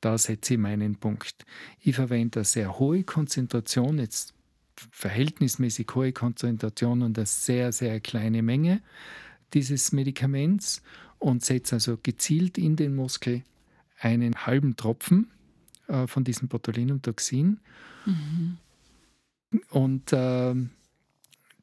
Da 0.00 0.18
setze 0.18 0.54
ich 0.54 0.60
meinen 0.60 0.96
Punkt. 0.96 1.44
Ich 1.80 1.96
verwende 1.96 2.40
eine 2.40 2.44
sehr 2.44 2.78
hohe 2.78 3.04
Konzentration, 3.04 3.98
jetzt 3.98 4.34
verhältnismäßig 4.76 5.88
hohe 5.94 6.12
Konzentration 6.12 7.02
und 7.02 7.18
eine 7.18 7.26
sehr, 7.26 7.72
sehr 7.72 8.00
kleine 8.00 8.42
Menge 8.42 8.82
dieses 9.54 9.92
Medikaments 9.92 10.82
und 11.18 11.44
setze 11.44 11.76
also 11.76 11.98
gezielt 12.02 12.58
in 12.58 12.76
den 12.76 12.94
Muskel 12.94 13.42
einen 13.98 14.34
halben 14.46 14.76
Tropfen 14.76 15.30
äh, 15.88 16.06
von 16.06 16.24
diesem 16.24 16.48
Botulinumtoxin. 16.48 17.58
Mhm. 18.04 18.58
Und 19.70 20.12
äh, 20.12 20.54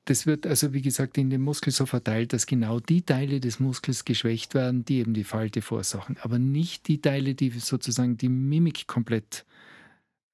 das 0.06 0.26
wird 0.26 0.46
also, 0.46 0.74
wie 0.74 0.82
gesagt, 0.82 1.18
in 1.18 1.30
den 1.30 1.42
Muskel 1.42 1.72
so 1.72 1.86
verteilt, 1.86 2.34
dass 2.34 2.46
genau 2.46 2.80
die 2.80 3.04
Teile 3.04 3.40
des 3.40 3.60
Muskels 3.60 4.04
geschwächt 4.04 4.54
werden, 4.54 4.84
die 4.84 4.98
eben 4.98 5.14
die 5.14 5.24
Falte 5.24 5.62
verursachen, 5.62 6.18
aber 6.22 6.40
nicht 6.40 6.88
die 6.88 7.00
Teile, 7.00 7.36
die 7.36 7.50
sozusagen 7.52 8.18
die 8.18 8.30
Mimik 8.30 8.88
komplett 8.88 9.46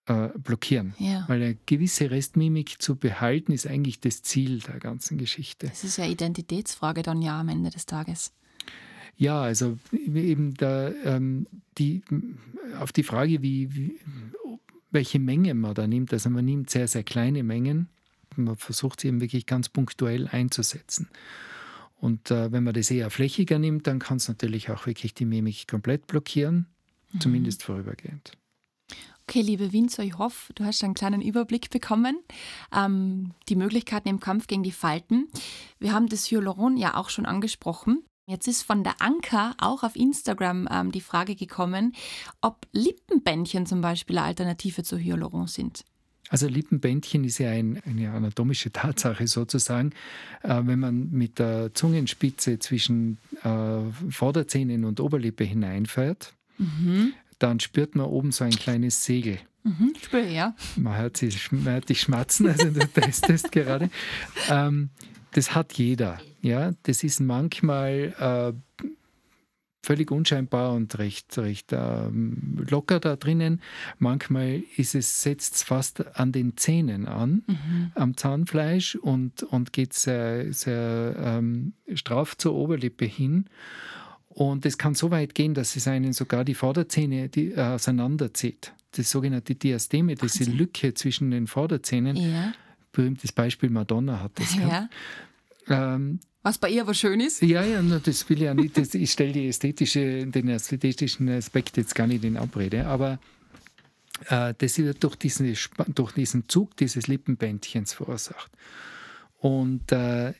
äh, 0.08 0.30
blockieren. 0.40 0.96
Ja. 0.98 1.24
Weil 1.28 1.44
eine 1.44 1.58
gewisse 1.68 2.10
Restmimik 2.10 2.82
zu 2.82 2.96
behalten, 2.96 3.52
ist 3.52 3.68
eigentlich 3.68 4.00
das 4.00 4.24
Ziel 4.24 4.60
der 4.60 4.80
ganzen 4.80 5.20
Geschichte. 5.20 5.68
Das 5.68 5.84
ist 5.84 5.98
ja 5.98 6.06
Identitätsfrage 6.06 7.04
dann 7.04 7.22
ja 7.22 7.40
am 7.40 7.50
Ende 7.50 7.70
des 7.70 7.86
Tages. 7.86 8.34
Ja, 9.18 9.42
also 9.42 9.78
eben 9.92 10.54
da, 10.56 10.92
ähm, 11.04 11.46
die, 11.78 12.02
auf 12.80 12.92
die 12.92 13.04
Frage, 13.04 13.42
wie, 13.44 13.76
wie, 13.76 14.00
welche 14.92 15.20
Menge 15.20 15.54
man 15.54 15.76
da 15.76 15.86
nimmt. 15.86 16.12
Also 16.14 16.30
man 16.30 16.46
nimmt 16.46 16.70
sehr, 16.70 16.88
sehr 16.88 17.04
kleine 17.04 17.44
Mengen. 17.44 17.90
Man 18.46 18.58
versucht 18.58 19.02
sie 19.02 19.08
eben 19.08 19.22
wirklich 19.22 19.46
ganz 19.46 19.70
punktuell 19.70 20.28
einzusetzen. 20.28 21.10
Und 22.00 22.32
äh, 22.32 22.52
wenn 22.52 22.64
man 22.64 22.74
das 22.74 22.92
eher 22.92 23.10
flächiger 23.10 23.60
nimmt, 23.60 23.88
dann 23.88 24.00
kann 24.00 24.18
es 24.18 24.28
natürlich 24.28 24.70
auch 24.70 24.86
wirklich 24.86 25.14
die 25.14 25.26
Mimik 25.26 25.68
komplett 25.68 26.08
blockieren, 26.08 26.68
mhm. 27.12 27.20
zumindest 27.20 27.64
vorübergehend. 27.64 28.32
Okay, 29.30 29.42
liebe 29.42 29.72
Winzer, 29.74 30.04
ich 30.04 30.18
hoffe, 30.18 30.54
du 30.54 30.64
hast 30.64 30.84
einen 30.84 30.96
kleinen 30.96 31.22
Überblick 31.22 31.70
bekommen. 31.70 32.18
Ähm, 32.76 33.32
die 33.48 33.56
Möglichkeiten 33.56 34.08
im 34.08 34.20
Kampf 34.20 34.48
gegen 34.48 34.64
die 34.64 34.72
Falten. 34.72 35.28
Wir 35.78 35.94
haben 35.94 36.08
das 36.08 36.32
Hyaluron 36.32 36.78
ja 36.78 36.96
auch 36.96 37.10
schon 37.10 37.28
angesprochen. 37.28 38.04
Jetzt 38.26 38.48
ist 38.48 38.64
von 38.64 38.84
der 38.84 39.02
Anker 39.02 39.56
auch 39.60 39.84
auf 39.84 39.96
Instagram 39.96 40.68
ähm, 40.72 40.92
die 40.92 41.02
Frage 41.02 41.36
gekommen, 41.36 41.94
ob 42.42 42.68
Lippenbändchen 42.72 43.66
zum 43.66 43.82
Beispiel 43.82 44.18
eine 44.18 44.28
Alternative 44.28 44.84
zu 44.84 44.98
Hyaluron 44.98 45.48
sind. 45.48 45.84
Also 46.30 46.48
Lippenbändchen 46.48 47.24
ist 47.24 47.40
ja 47.40 47.50
ein, 47.50 47.82
eine 47.86 48.12
anatomische 48.12 48.72
Tatsache 48.72 49.28
sozusagen. 49.28 49.92
Äh, 50.44 50.62
wenn 50.64 50.80
man 50.80 51.10
mit 51.12 51.40
der 51.40 51.74
Zungenspitze 51.74 52.60
zwischen 52.60 53.18
äh, 53.44 53.82
Vorderzähnen 54.10 54.86
und 54.86 55.00
Oberlippe 55.00 55.44
hineinfährt, 55.44 56.34
mhm. 56.58 57.14
dann 57.40 57.60
spürt 57.60 57.96
man 57.96 58.06
oben 58.06 58.32
so 58.32 58.44
ein 58.44 58.52
kleines 58.52 59.04
Segel. 59.04 59.40
Mhm, 59.64 59.94
spür, 60.02 60.26
ja. 60.26 60.56
Man 60.78 60.98
hört, 60.98 61.18
sie, 61.18 61.34
man 61.52 61.74
hört 61.74 61.90
dich 61.90 62.02
schmatzen, 62.02 62.48
also 62.48 62.70
du 62.70 62.80
testest 62.94 63.52
gerade. 63.52 63.90
Ähm, 64.50 64.90
das 65.34 65.56
hat 65.56 65.74
jeder. 65.74 66.20
Ja, 66.42 66.72
das 66.84 67.04
ist 67.04 67.20
manchmal 67.20 68.14
äh, 68.20 68.86
völlig 69.82 70.12
unscheinbar 70.12 70.74
und 70.74 70.98
recht, 71.00 71.38
recht 71.38 71.72
äh, 71.72 72.10
locker 72.70 73.00
da 73.00 73.16
drinnen. 73.16 73.62
Manchmal 73.98 74.64
ist 74.76 74.96
es, 74.96 75.22
setzt 75.22 75.56
es 75.56 75.64
fast 75.64 76.18
an 76.18 76.32
den 76.32 76.58
Zähnen 76.58 77.08
an, 77.08 77.44
mhm. 77.48 77.92
am 77.96 78.18
Zahnfleisch 78.18 78.96
und, 78.96 79.44
und 79.44 79.74
geht 79.74 79.94
sehr, 79.94 80.52
sehr 80.54 81.16
ähm, 81.18 81.74
straff 81.94 82.38
zur 82.38 82.56
Oberlippe 82.56 83.06
hin. 83.06 83.46
Und 84.28 84.66
es 84.66 84.78
kann 84.78 84.96
so 84.96 85.12
weit 85.12 85.34
gehen, 85.34 85.54
dass 85.54 85.76
es 85.76 85.88
einen 85.88 86.14
sogar 86.14 86.46
die 86.46 86.54
Vorderzähne 86.54 87.30
die, 87.30 87.52
äh, 87.52 87.62
auseinanderzieht. 87.62 88.74
Das 88.92 89.10
sogenannte 89.10 89.56
Diasteme, 89.56 90.16
diese 90.16 90.50
Lücke 90.50 90.94
zwischen 90.94 91.32
den 91.32 91.48
Vorderzähnen. 91.48 92.16
Ja. 92.16 92.54
Berühmtes 92.92 93.32
Beispiel 93.32 93.70
Madonna 93.70 94.20
hat 94.22 94.32
das 94.36 94.56
gehabt. 94.58 94.94
Ähm, 95.70 96.20
was 96.42 96.58
bei 96.58 96.70
ihr 96.70 96.82
aber 96.82 96.94
schön 96.94 97.20
ist? 97.20 97.42
Ja, 97.42 97.64
ja, 97.64 97.82
das 97.82 98.30
will 98.30 98.38
ich 98.38 98.44
ja 98.44 98.54
nicht. 98.54 98.78
Das, 98.78 98.94
ich 98.94 99.12
stelle 99.12 99.34
die 99.34 99.48
ästhetische, 99.48 100.26
den 100.26 100.48
ästhetischen 100.48 101.28
Aspekt 101.30 101.78
jetzt 101.78 101.96
gar 101.96 102.08
nicht 102.08 102.24
in 102.24 102.38
Abrede, 102.38 102.88
aber 102.88 103.20
äh, 104.28 104.54
das 104.58 104.78
wird 104.78 105.04
durch 105.04 105.16
diesen, 105.16 105.54
durch 105.94 106.14
diesen 106.14 106.48
Zug 106.48 106.78
dieses 106.78 107.08
Lippenbändchens 107.08 107.94
verursacht. 107.94 108.52
Und 109.38 109.92
äh, 109.92 110.34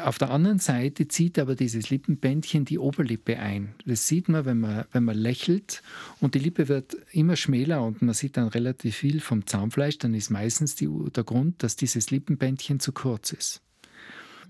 auf 0.00 0.18
der 0.18 0.30
anderen 0.30 0.58
Seite 0.58 1.08
zieht 1.08 1.38
aber 1.38 1.54
dieses 1.54 1.88
Lippenbändchen 1.88 2.66
die 2.66 2.78
Oberlippe 2.78 3.38
ein. 3.38 3.74
Das 3.86 4.06
sieht 4.06 4.28
man, 4.28 4.44
wenn 4.44 4.60
man, 4.60 4.84
wenn 4.92 5.04
man 5.04 5.16
lächelt 5.16 5.82
und 6.20 6.34
die 6.34 6.40
Lippe 6.40 6.68
wird 6.68 6.94
immer 7.10 7.36
schmäler 7.36 7.82
und 7.82 8.02
man 8.02 8.14
sieht 8.14 8.36
dann 8.36 8.48
relativ 8.48 8.96
viel 8.96 9.20
vom 9.20 9.46
Zahnfleisch, 9.46 9.96
dann 9.96 10.12
ist 10.12 10.28
meistens 10.28 10.76
die, 10.76 10.90
der 11.16 11.24
Grund, 11.24 11.62
dass 11.62 11.76
dieses 11.76 12.10
Lippenbändchen 12.10 12.80
zu 12.80 12.92
kurz 12.92 13.32
ist 13.32 13.62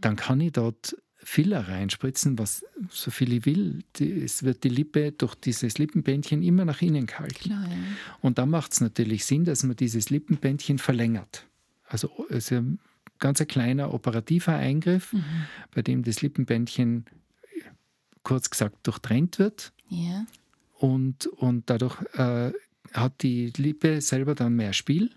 dann 0.04 0.16
kann 0.16 0.40
ich 0.40 0.52
dort 0.52 0.96
Filler 1.24 1.68
reinspritzen, 1.68 2.38
was 2.38 2.64
so 2.90 3.10
viel 3.10 3.32
ich 3.32 3.46
will. 3.46 3.84
Die, 3.96 4.10
es 4.22 4.42
wird 4.42 4.64
die 4.64 4.68
Lippe 4.68 5.12
durch 5.12 5.34
dieses 5.34 5.78
Lippenbändchen 5.78 6.42
immer 6.42 6.64
nach 6.64 6.82
innen 6.82 7.06
kalt. 7.06 7.36
Klar, 7.36 7.64
ja. 7.68 7.76
Und 8.20 8.38
dann 8.38 8.50
macht 8.50 8.72
es 8.72 8.80
natürlich 8.80 9.24
Sinn, 9.24 9.44
dass 9.44 9.62
man 9.62 9.76
dieses 9.76 10.10
Lippenbändchen 10.10 10.78
verlängert. 10.78 11.46
Also 11.84 12.10
es 12.28 12.50
ist 12.50 12.52
ein 12.52 12.80
ganz 13.18 13.40
ein 13.40 13.46
kleiner 13.46 13.94
operativer 13.94 14.54
Eingriff, 14.56 15.12
mhm. 15.12 15.24
bei 15.74 15.82
dem 15.82 16.02
das 16.02 16.22
Lippenbändchen 16.22 17.06
kurz 18.24 18.50
gesagt 18.50 18.86
durchtrennt 18.86 19.38
wird. 19.38 19.72
Ja. 19.88 20.26
Und, 20.78 21.26
und 21.26 21.70
dadurch 21.70 22.02
äh, 22.14 22.52
hat 22.92 23.22
die 23.22 23.52
Lippe 23.56 24.00
selber 24.00 24.34
dann 24.34 24.56
mehr 24.56 24.72
Spiel 24.72 25.10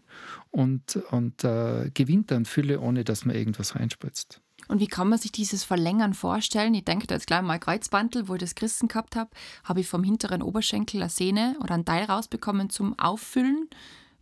und, 0.52 0.98
und 1.10 1.44
äh, 1.44 1.90
gewinnt 1.94 2.30
dann 2.32 2.46
Fülle, 2.46 2.80
ohne 2.80 3.04
dass 3.04 3.26
man 3.26 3.36
irgendwas 3.36 3.76
reinspritzt. 3.76 4.42
Und 4.68 4.80
wie 4.80 4.88
kann 4.88 5.10
man 5.10 5.20
sich 5.20 5.32
dieses 5.32 5.64
Verlängern 5.64 6.14
vorstellen? 6.14 6.74
Ich 6.74 6.86
denke 6.86 7.08
da 7.08 7.16
jetzt 7.16 7.28
gleich 7.28 7.42
mal 7.42 7.60
Kreuzbandel, 7.60 8.28
wo 8.28 8.36
ich 8.36 8.40
das 8.40 8.56
Christen 8.56 8.88
gehabt 8.88 9.16
habe, 9.16 9.30
habe 9.64 9.82
ich 9.82 9.88
vom 9.88 10.04
hinteren 10.04 10.42
Oberschenkel 10.42 11.02
eine 11.02 11.10
Sehne 11.10 11.56
oder 11.62 11.76
ein 11.76 11.86
Teil 11.86 12.06
rausbekommen 12.06 12.70
zum 12.70 12.98
Auffüllen. 12.98 13.70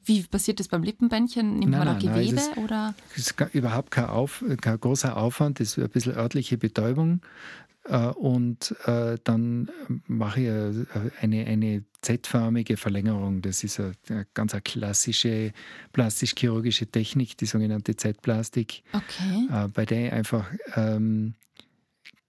Wie 0.05 0.23
passiert 0.23 0.59
das 0.59 0.67
beim 0.67 0.83
Lippenbändchen? 0.83 1.59
Nimmt 1.59 1.71
nein, 1.71 1.85
man 1.85 1.87
da 1.87 1.93
Gewebe? 1.93 2.35
Nein, 2.35 2.49
es 2.51 2.57
oder? 2.57 2.93
Ist 3.15 3.35
überhaupt 3.53 3.91
kein, 3.91 4.05
Auf, 4.05 4.43
kein 4.59 4.79
großer 4.79 5.15
Aufwand, 5.15 5.59
das 5.59 5.69
ist 5.69 5.79
ein 5.79 5.89
bisschen 5.89 6.15
örtliche 6.15 6.57
Betäubung. 6.57 7.21
Äh, 7.85 8.07
und 8.07 8.75
äh, 8.85 9.17
dann 9.23 9.69
mache 10.07 10.41
ich 10.41 10.47
äh, 10.47 11.11
eine, 11.21 11.45
eine 11.45 11.83
Z-förmige 12.01 12.77
Verlängerung. 12.77 13.41
Das 13.41 13.63
ist 13.63 13.79
eine, 13.79 13.93
eine 14.09 14.27
ganz 14.33 14.53
eine 14.53 14.61
klassische 14.61 15.51
plastisch-chirurgische 15.91 16.87
Technik, 16.87 17.37
die 17.37 17.45
sogenannte 17.45 17.95
Z-Plastik, 17.95 18.83
okay. 18.93 19.67
bei 19.73 19.85
der 19.85 20.07
ich 20.07 20.13
einfach 20.13 20.51
ähm, 20.75 21.35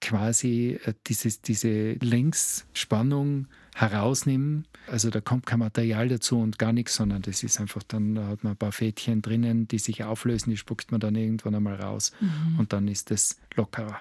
quasi 0.00 0.78
dieses, 1.06 1.40
diese 1.40 1.94
Längsspannung 1.94 3.48
herausnehmen. 3.74 4.68
Also 4.86 5.10
da 5.10 5.20
kommt 5.20 5.46
kein 5.46 5.58
Material 5.58 6.08
dazu 6.08 6.38
und 6.38 6.58
gar 6.58 6.72
nichts, 6.72 6.94
sondern 6.94 7.22
das 7.22 7.42
ist 7.42 7.58
einfach 7.58 7.82
dann, 7.82 8.14
da 8.14 8.26
hat 8.28 8.44
man 8.44 8.52
ein 8.52 8.56
paar 8.56 8.70
Fädchen 8.70 9.22
drinnen, 9.22 9.66
die 9.66 9.78
sich 9.78 10.04
auflösen, 10.04 10.50
die 10.50 10.56
spuckt 10.56 10.92
man 10.92 11.00
dann 11.00 11.16
irgendwann 11.16 11.54
einmal 11.54 11.80
raus 11.80 12.12
mhm. 12.20 12.58
und 12.58 12.72
dann 12.72 12.86
ist 12.86 13.10
das 13.10 13.40
lockerer. 13.56 14.00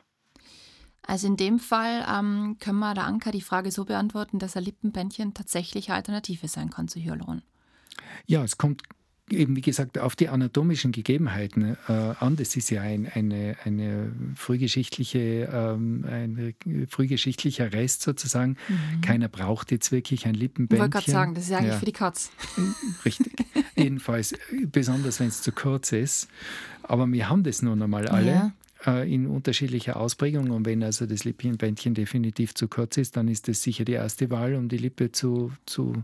Also 1.05 1.27
in 1.27 1.37
dem 1.37 1.59
Fall 1.59 2.05
ähm, 2.09 2.57
können 2.59 2.79
wir 2.79 2.93
der 2.93 3.05
Anker 3.05 3.31
die 3.31 3.41
Frage 3.41 3.71
so 3.71 3.85
beantworten, 3.85 4.39
dass 4.39 4.55
ein 4.55 4.63
Lippenbändchen 4.63 5.33
tatsächlich 5.33 5.89
eine 5.89 5.97
Alternative 5.97 6.47
sein 6.47 6.69
kann 6.69 6.87
zu 6.87 6.99
Hyaluron. 6.99 7.41
Ja, 8.25 8.43
es 8.43 8.57
kommt 8.57 8.83
eben, 9.29 9.55
wie 9.55 9.61
gesagt, 9.61 9.97
auf 9.99 10.15
die 10.15 10.29
anatomischen 10.29 10.91
Gegebenheiten 10.91 11.77
äh, 11.87 11.91
an. 11.91 12.35
Das 12.35 12.55
ist 12.55 12.69
ja 12.69 12.81
ein, 12.81 13.09
eine, 13.13 13.55
eine 13.63 14.11
frühgeschichtliche, 14.35 15.49
ähm, 15.51 16.05
ein 16.07 16.55
frühgeschichtlicher 16.89 17.73
Rest 17.73 18.01
sozusagen. 18.01 18.57
Mhm. 18.67 19.01
Keiner 19.01 19.27
braucht 19.27 19.71
jetzt 19.71 19.91
wirklich 19.91 20.25
ein 20.25 20.35
Lippenbändchen. 20.35 20.87
Ich 20.87 20.93
wollte 20.93 21.05
gerade 21.05 21.11
sagen, 21.11 21.35
das 21.35 21.45
ist 21.45 21.49
ja 21.49 21.57
eigentlich 21.57 21.73
ja. 21.73 21.79
für 21.79 21.85
die 21.85 21.91
Katz. 21.91 22.31
Richtig. 23.05 23.33
Jedenfalls, 23.75 24.35
besonders 24.71 25.19
wenn 25.19 25.27
es 25.27 25.41
zu 25.41 25.51
kurz 25.51 25.91
ist. 25.91 26.27
Aber 26.83 27.09
wir 27.11 27.29
haben 27.29 27.43
das 27.43 27.61
nun 27.61 27.81
einmal 27.81 28.07
alle. 28.07 28.31
Ja. 28.31 28.51
Äh, 28.85 29.13
in 29.13 29.27
unterschiedlicher 29.27 29.95
Ausprägung. 29.95 30.51
Und 30.51 30.65
wenn 30.65 30.83
also 30.83 31.05
das 31.05 31.23
Lippenbändchen 31.23 31.93
definitiv 31.93 32.53
zu 32.53 32.67
kurz 32.67 32.97
ist, 32.97 33.15
dann 33.15 33.29
ist 33.29 33.47
das 33.47 33.61
sicher 33.61 33.85
die 33.85 33.93
erste 33.93 34.29
Wahl, 34.29 34.55
um 34.55 34.67
die 34.67 34.77
Lippe 34.77 35.11
zu, 35.11 35.53
zu 35.65 36.03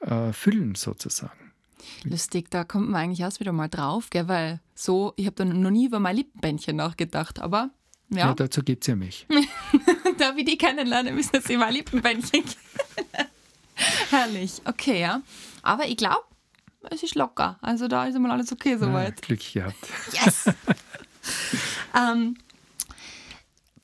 äh, 0.00 0.32
füllen 0.32 0.74
sozusagen. 0.74 1.52
Lustig, 2.02 2.50
da 2.50 2.64
kommt 2.64 2.90
man 2.90 3.00
eigentlich 3.00 3.20
erst 3.20 3.38
wieder 3.38 3.52
mal 3.52 3.68
drauf, 3.68 4.10
gell? 4.10 4.26
weil 4.26 4.60
so, 4.74 5.12
ich 5.16 5.26
habe 5.26 5.36
dann 5.36 5.60
noch 5.60 5.70
nie 5.70 5.86
über 5.86 6.00
mein 6.00 6.16
Lippenbändchen 6.16 6.76
nachgedacht, 6.76 7.38
aber 7.38 7.70
ja. 8.10 8.18
ja 8.18 8.34
dazu 8.34 8.62
gibt 8.62 8.82
es 8.82 8.88
ja 8.88 8.96
mich. 8.96 9.26
da 10.18 10.36
wir 10.36 10.44
die 10.44 10.58
kennenlernen, 10.58 11.14
müssen 11.14 11.40
sie 11.40 11.56
mal 11.56 11.72
Lippenbändchen 11.72 12.42
Herrlich, 14.10 14.60
okay, 14.64 15.00
ja. 15.00 15.22
Aber 15.62 15.86
ich 15.86 15.96
glaube, 15.96 16.24
es 16.90 17.02
ist 17.02 17.14
locker. 17.14 17.58
Also 17.62 17.86
da 17.86 18.06
ist 18.06 18.16
immer 18.16 18.32
alles 18.32 18.52
okay 18.52 18.76
soweit. 18.76 19.14
Ja, 19.20 19.26
Glück 19.26 19.52
gehabt. 19.52 19.88
Yes! 20.12 20.50
ähm, 21.96 22.36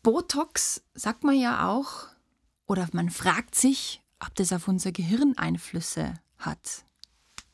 Botox 0.02 0.82
sagt 0.94 1.24
man 1.24 1.38
ja 1.38 1.68
auch, 1.68 2.06
oder 2.66 2.88
man 2.92 3.10
fragt 3.10 3.54
sich, 3.54 4.02
ob 4.20 4.34
das 4.34 4.52
auf 4.52 4.68
unser 4.68 4.92
Gehirn 4.92 5.34
Einflüsse 5.36 6.14
hat. 6.38 6.84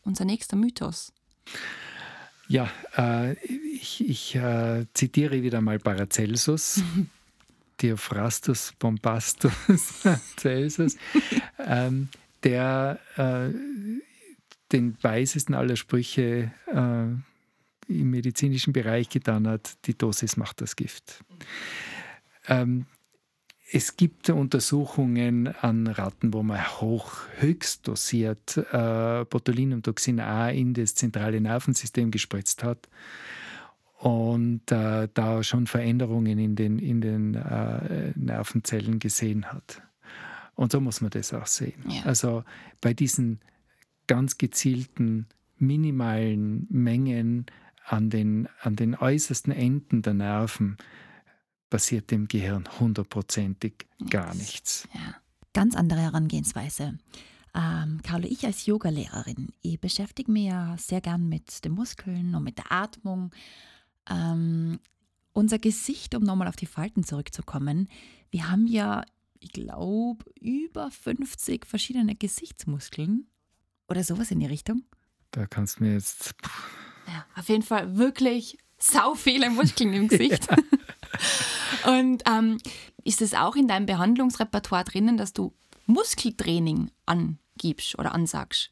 Unser 0.02 0.24
nächster 0.24 0.56
Mythos. 0.56 1.12
Ja, 2.48 2.70
äh, 2.96 3.34
ich, 3.44 4.06
ich 4.06 4.34
äh, 4.34 4.86
zitiere 4.94 5.42
wieder 5.42 5.60
mal 5.60 5.78
Paracelsus. 5.78 6.82
Theophrastus 7.78 8.74
Bombastus 8.78 9.52
Celsus, 10.36 10.96
ähm, 11.58 12.08
der 12.44 13.00
äh, 13.16 13.50
den 14.70 14.96
weisesten 15.02 15.54
aller 15.54 15.74
Sprüche 15.74 16.52
äh, 16.66 17.31
im 17.88 18.10
medizinischen 18.10 18.72
Bereich 18.72 19.08
getan 19.08 19.46
hat, 19.48 19.76
die 19.86 19.96
Dosis 19.96 20.36
macht 20.36 20.60
das 20.60 20.76
Gift. 20.76 21.24
Ähm, 22.48 22.86
es 23.74 23.96
gibt 23.96 24.28
Untersuchungen 24.28 25.48
an 25.48 25.86
Ratten, 25.86 26.34
wo 26.34 26.42
man 26.42 26.60
hoch, 26.80 27.20
höchst 27.38 27.88
dosiert 27.88 28.58
äh, 28.70 29.24
Botulinumtoxin 29.24 30.20
A 30.20 30.50
in 30.50 30.74
das 30.74 30.94
zentrale 30.94 31.40
Nervensystem 31.40 32.10
gespritzt 32.10 32.62
hat 32.64 32.90
und 33.98 34.70
äh, 34.70 35.08
da 35.14 35.42
schon 35.42 35.66
Veränderungen 35.66 36.38
in 36.38 36.54
den, 36.54 36.78
in 36.78 37.00
den 37.00 37.34
äh, 37.34 38.12
Nervenzellen 38.14 38.98
gesehen 38.98 39.46
hat. 39.46 39.80
Und 40.54 40.72
so 40.72 40.80
muss 40.80 41.00
man 41.00 41.10
das 41.10 41.32
auch 41.32 41.46
sehen. 41.46 41.82
Ja. 41.88 42.02
Also 42.02 42.44
bei 42.82 42.92
diesen 42.92 43.40
ganz 44.06 44.36
gezielten, 44.36 45.26
minimalen 45.56 46.66
Mengen 46.68 47.46
an 47.84 48.10
den, 48.10 48.48
an 48.60 48.76
den 48.76 48.94
äußersten 48.94 49.52
Enden 49.52 50.02
der 50.02 50.14
Nerven 50.14 50.76
passiert 51.70 52.10
dem 52.10 52.28
Gehirn 52.28 52.68
hundertprozentig 52.78 53.86
gar 54.10 54.34
nichts. 54.34 54.88
Ja. 54.94 55.16
Ganz 55.54 55.74
andere 55.74 56.00
Herangehensweise. 56.00 56.98
Ähm, 57.54 58.00
Carlo, 58.02 58.26
ich 58.26 58.46
als 58.46 58.64
Yogalehrerin, 58.64 59.48
ich 59.60 59.78
beschäftige 59.78 60.32
mich 60.32 60.46
ja 60.46 60.76
sehr 60.78 61.02
gern 61.02 61.28
mit 61.28 61.64
den 61.64 61.72
Muskeln 61.72 62.34
und 62.34 62.44
mit 62.44 62.56
der 62.56 62.72
Atmung. 62.72 63.30
Ähm, 64.08 64.80
unser 65.32 65.58
Gesicht, 65.58 66.14
um 66.14 66.22
nochmal 66.22 66.48
auf 66.48 66.56
die 66.56 66.66
Falten 66.66 67.04
zurückzukommen, 67.04 67.88
wir 68.30 68.50
haben 68.50 68.66
ja, 68.66 69.04
ich 69.40 69.52
glaube, 69.52 70.24
über 70.40 70.90
50 70.90 71.66
verschiedene 71.66 72.14
Gesichtsmuskeln 72.14 73.26
oder 73.88 74.04
sowas 74.04 74.30
in 74.30 74.40
die 74.40 74.46
Richtung. 74.46 74.84
Da 75.30 75.46
kannst 75.46 75.78
du 75.78 75.84
mir 75.84 75.92
jetzt. 75.92 76.34
Ja, 77.12 77.26
auf 77.36 77.48
jeden 77.48 77.62
Fall 77.62 77.96
wirklich 77.96 78.58
sau 78.78 79.14
viele 79.14 79.50
Muskeln 79.50 79.92
im 79.92 80.08
Gesicht. 80.08 80.48
ja. 80.50 80.56
Und 81.98 82.22
ähm, 82.28 82.58
ist 83.04 83.22
es 83.22 83.34
auch 83.34 83.56
in 83.56 83.68
deinem 83.68 83.86
Behandlungsrepertoire 83.86 84.84
drinnen, 84.84 85.16
dass 85.16 85.32
du 85.32 85.52
Muskeltraining 85.86 86.90
angibst 87.06 87.98
oder 87.98 88.14
ansagst? 88.14 88.70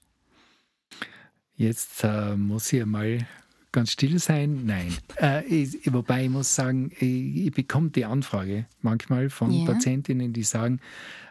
Jetzt 1.55 2.05
äh, 2.05 2.37
muss 2.37 2.73
ich 2.73 2.87
mal 2.87 3.27
ganz 3.73 3.93
still 3.93 4.19
sein. 4.19 4.65
Nein. 4.65 4.97
Äh, 5.21 5.45
ich, 5.45 5.93
wobei 5.93 6.25
ich 6.25 6.31
muss 6.31 6.55
sagen, 6.55 6.93
ich, 6.99 7.47
ich, 7.47 7.53
bekomme 7.53 7.91
die 7.91 8.07
Anfrage 8.07 8.65
manchmal 8.81 9.29
von 9.29 9.53
yeah. 9.53 9.67
Patientinnen, 9.67 10.33
die 10.33 10.45
sagen, 10.45 10.81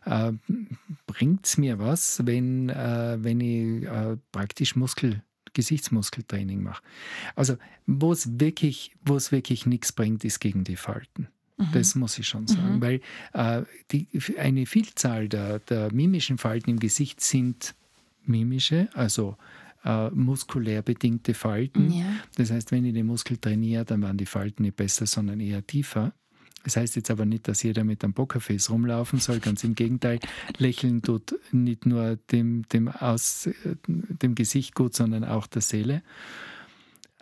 äh, 0.06 0.34
bringt 1.08 1.48
es 1.48 1.58
mir 1.58 1.80
was, 1.80 2.24
wenn, 2.28 2.70
äh, 2.70 3.18
wenn 3.20 3.42
ich 3.42 3.84
äh, 3.88 4.18
praktisch 4.32 4.76
Muskel 4.76 5.24
Gesichtsmuskeltraining 5.54 6.62
mache. 6.62 6.84
Also, 7.36 7.58
wo 7.86 8.12
es 8.12 8.40
wirklich, 8.40 8.92
wirklich 9.04 9.66
nichts 9.66 9.92
bringt, 9.92 10.24
ist 10.24 10.40
gegen 10.40 10.64
die 10.64 10.76
Falten. 10.76 11.28
Mhm. 11.58 11.68
Das 11.74 11.96
muss 11.96 12.18
ich 12.18 12.28
schon 12.28 12.48
sagen, 12.48 12.76
mhm. 12.76 12.82
weil 12.82 13.02
äh, 13.34 13.64
die, 13.92 14.08
eine 14.38 14.66
Vielzahl 14.66 15.28
der, 15.28 15.60
der 15.60 15.94
mimischen 15.94 16.38
Falten 16.38 16.70
im 16.70 16.80
Gesicht 16.80 17.22
sind 17.22 17.76
mimische, 18.24 18.90
also 18.94 19.38
äh, 19.84 20.10
muskulär 20.10 20.82
bedingte 20.82 21.34
Falten. 21.34 21.92
Ja. 21.92 22.06
Das 22.36 22.52
heißt, 22.52 22.72
wenn 22.72 22.86
ich 22.86 22.94
den 22.94 23.06
Muskel 23.06 23.38
trainiere, 23.38 23.86
dann 23.86 24.02
werden 24.02 24.18
die 24.18 24.26
Falten 24.26 24.64
nicht 24.64 24.76
besser, 24.76 25.06
sondern 25.06 25.40
eher 25.40 25.66
tiefer. 25.66 26.14
Das 26.64 26.76
heißt 26.76 26.96
jetzt 26.96 27.10
aber 27.10 27.26
nicht, 27.26 27.48
dass 27.48 27.64
jeder 27.64 27.84
mit 27.84 28.04
einem 28.04 28.14
Pokerface 28.14 28.70
rumlaufen 28.70 29.20
soll. 29.20 29.40
Ganz 29.40 29.64
im 29.64 29.76
Gegenteil, 29.76 30.20
lächeln 30.58 31.02
tut 31.02 31.36
nicht 31.52 31.86
nur 31.86 32.18
dem, 32.32 32.68
dem, 32.70 32.90
Aus, 32.90 33.50
dem 33.88 34.36
Gesicht 34.36 34.76
gut, 34.76 34.94
sondern 34.94 35.24
auch 35.24 35.48
der 35.48 35.62
Seele. 35.62 36.02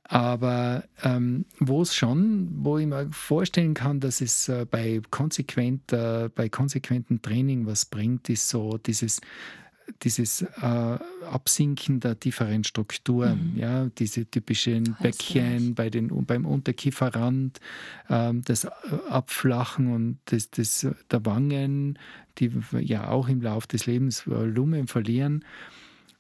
Aber 0.10 0.86
ähm, 1.04 1.46
wo 1.60 1.82
es 1.82 1.94
schon, 1.94 2.50
wo 2.64 2.78
ich 2.78 2.88
mir 2.88 3.10
vorstellen 3.12 3.74
kann, 3.74 4.00
dass 4.00 4.22
es 4.22 4.48
äh, 4.48 4.66
bei, 4.70 5.02
konsequent, 5.12 5.92
äh, 5.92 6.30
bei 6.34 6.48
konsequentem 6.48 7.22
Training 7.22 7.66
was 7.66 7.86
bringt, 7.86 8.30
ist 8.30 8.48
so 8.48 8.78
dieses 8.78 9.20
dieses 10.04 10.42
äh, 10.42 10.98
Absinken 11.30 12.00
der 12.00 12.20
tieferen 12.20 12.64
Strukturen, 12.64 13.54
mhm. 13.54 13.60
ja, 13.60 13.86
diese 13.98 14.26
typischen 14.26 14.96
Bäckchen 15.02 15.76
bei 15.76 15.90
den, 15.90 16.10
beim 16.26 16.46
Unterkieferrand, 16.46 17.60
äh, 18.10 18.34
das 18.34 18.66
äh, 18.66 18.70
Abflachen 19.10 19.94
und 19.94 20.20
das, 20.26 20.50
das, 20.52 20.88
der 21.12 21.26
Wangen, 21.26 21.98
die 22.38 22.52
ja 22.80 23.10
auch 23.10 23.28
im 23.28 23.42
Laufe 23.42 23.68
des 23.68 23.86
Lebens 23.86 24.28
Volumen 24.28 24.88
verlieren. 24.88 25.44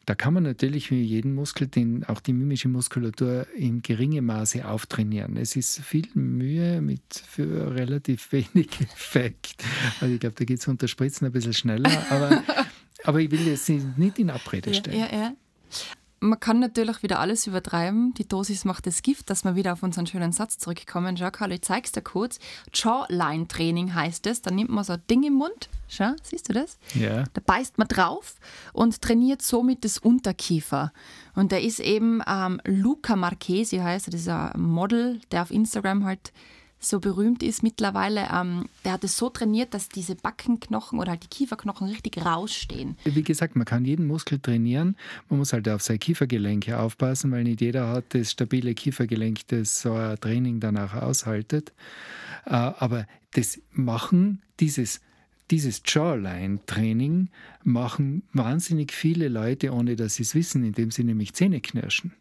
Da 0.08 0.16
kann 0.16 0.34
man 0.34 0.44
natürlich 0.44 0.90
wie 0.90 1.02
jeden 1.02 1.36
Muskel, 1.36 1.68
den, 1.68 2.06
auch 2.06 2.22
die 2.22 2.32
mimische 2.32 2.70
Muskulatur 2.70 3.46
in 3.58 3.82
geringem 3.82 4.28
Maße 4.28 4.66
auftrainieren. 4.66 5.36
Es 5.36 5.58
ist 5.58 5.82
viel 5.82 6.08
Mühe 6.14 6.80
mit 6.80 7.02
für 7.28 7.76
relativ 7.76 8.32
wenig 8.32 8.70
Effekt. 8.80 9.66
Also 10.00 10.14
ich 10.14 10.22
glaube, 10.22 10.36
da 10.38 10.46
geht 10.46 10.60
es 10.60 10.68
unter 10.70 10.88
Spritzen 10.88 11.28
ein 11.28 11.34
bisschen 11.34 11.52
schneller, 11.52 11.92
aber 12.10 12.42
Aber 13.08 13.22
ich 13.22 13.32
will 13.32 13.48
jetzt 13.48 13.70
nicht 13.70 14.20
in 14.20 14.30
Abrede 14.30 14.74
stellen. 14.74 15.00
Ja, 15.00 15.08
ja, 15.10 15.18
ja. 15.18 15.34
Man 16.20 16.40
kann 16.42 16.60
natürlich 16.60 17.04
wieder 17.04 17.20
alles 17.20 17.48
übertreiben. 17.48 18.14
Die 18.16 18.28
Dosis 18.28 18.66
macht 18.66 18.86
das 18.86 19.02
Gift, 19.02 19.30
dass 19.30 19.46
wir 19.46 19.56
wieder 19.56 19.72
auf 19.72 19.82
unseren 19.82 20.06
schönen 20.08 20.34
Satz 20.34 20.58
zurückkommen. 20.58 21.16
Schau, 21.16 21.32
Karl, 21.32 21.54
ich 21.54 21.62
zeig's 21.62 21.94
dir 21.94 22.02
kurz. 22.02 22.38
Jawline-Training 22.74 23.94
heißt 23.94 24.28
es. 24.28 24.42
Da 24.42 24.52
nimmt 24.52 24.72
man 24.72 24.84
so 24.84 24.94
ein 24.94 25.04
Ding 25.10 25.24
im 25.24 25.36
Mund. 25.36 25.70
Schau, 25.88 26.12
siehst 26.22 26.50
du 26.50 26.54
das? 26.54 26.78
Ja. 26.96 27.24
Da 27.32 27.42
beißt 27.46 27.78
man 27.78 27.88
drauf 27.88 28.36
und 28.74 29.02
trainiert 29.02 29.42
somit 29.42 29.86
das 29.86 30.00
Unterkiefer. 30.00 30.92
Und 31.34 31.54
der 31.54 31.62
ist 31.62 31.80
eben 31.80 32.22
ähm, 32.28 32.60
Luca 32.66 33.16
Marchesi 33.16 33.78
heißt 33.78 34.10
er. 34.10 34.12
Das 34.12 34.22
ist 34.22 34.28
ein 34.28 34.60
Model, 34.60 35.22
der 35.32 35.44
auf 35.44 35.52
Instagram 35.52 36.04
halt 36.04 36.34
so 36.88 37.00
berühmt 37.00 37.44
ist 37.44 37.64
mittlerweile, 37.64 38.28
ähm, 38.34 38.70
der 38.86 38.94
hat 38.94 39.04
es 39.04 39.18
so 39.18 39.30
trainiert, 39.30 39.74
dass 39.74 39.90
diese 39.90 40.16
Backenknochen 40.16 41.00
oder 41.00 41.12
halt 41.12 41.24
die 41.24 41.28
Kieferknochen 41.28 41.88
richtig 41.88 42.24
rausstehen. 42.26 42.98
Wie 43.04 43.24
gesagt, 43.24 43.56
man 43.56 43.66
kann 43.66 43.86
jeden 43.86 44.08
Muskel 44.08 44.40
trainieren. 44.40 44.96
Man 45.30 45.40
muss 45.40 45.54
halt 45.54 45.68
auf 45.70 45.82
seine 45.82 46.00
Kiefergelenke 46.00 46.80
aufpassen, 46.80 47.32
weil 47.32 47.44
nicht 47.44 47.62
jeder 47.62 47.90
hat 47.90 48.06
das 48.14 48.32
stabile 48.32 48.74
Kiefergelenk, 48.74 49.48
das 49.48 49.82
so 49.82 49.94
ein 49.94 50.20
Training 50.20 50.60
danach 50.60 50.94
aushaltet. 50.94 51.74
Äh, 52.46 52.52
aber 52.52 53.06
das 53.32 53.60
Machen, 53.72 54.42
dieses 54.60 55.02
dieses 55.50 55.82
Jawline-Training 55.86 57.30
machen 57.64 58.24
wahnsinnig 58.34 58.92
viele 58.92 59.30
Leute, 59.30 59.72
ohne 59.72 59.96
dass 59.96 60.16
sie 60.16 60.24
es 60.24 60.36
wissen, 60.36 60.64
indem 60.64 60.92
sie 60.92 61.04
nämlich 61.04 61.34
Zähne 61.34 61.62
knirschen. 61.62 62.14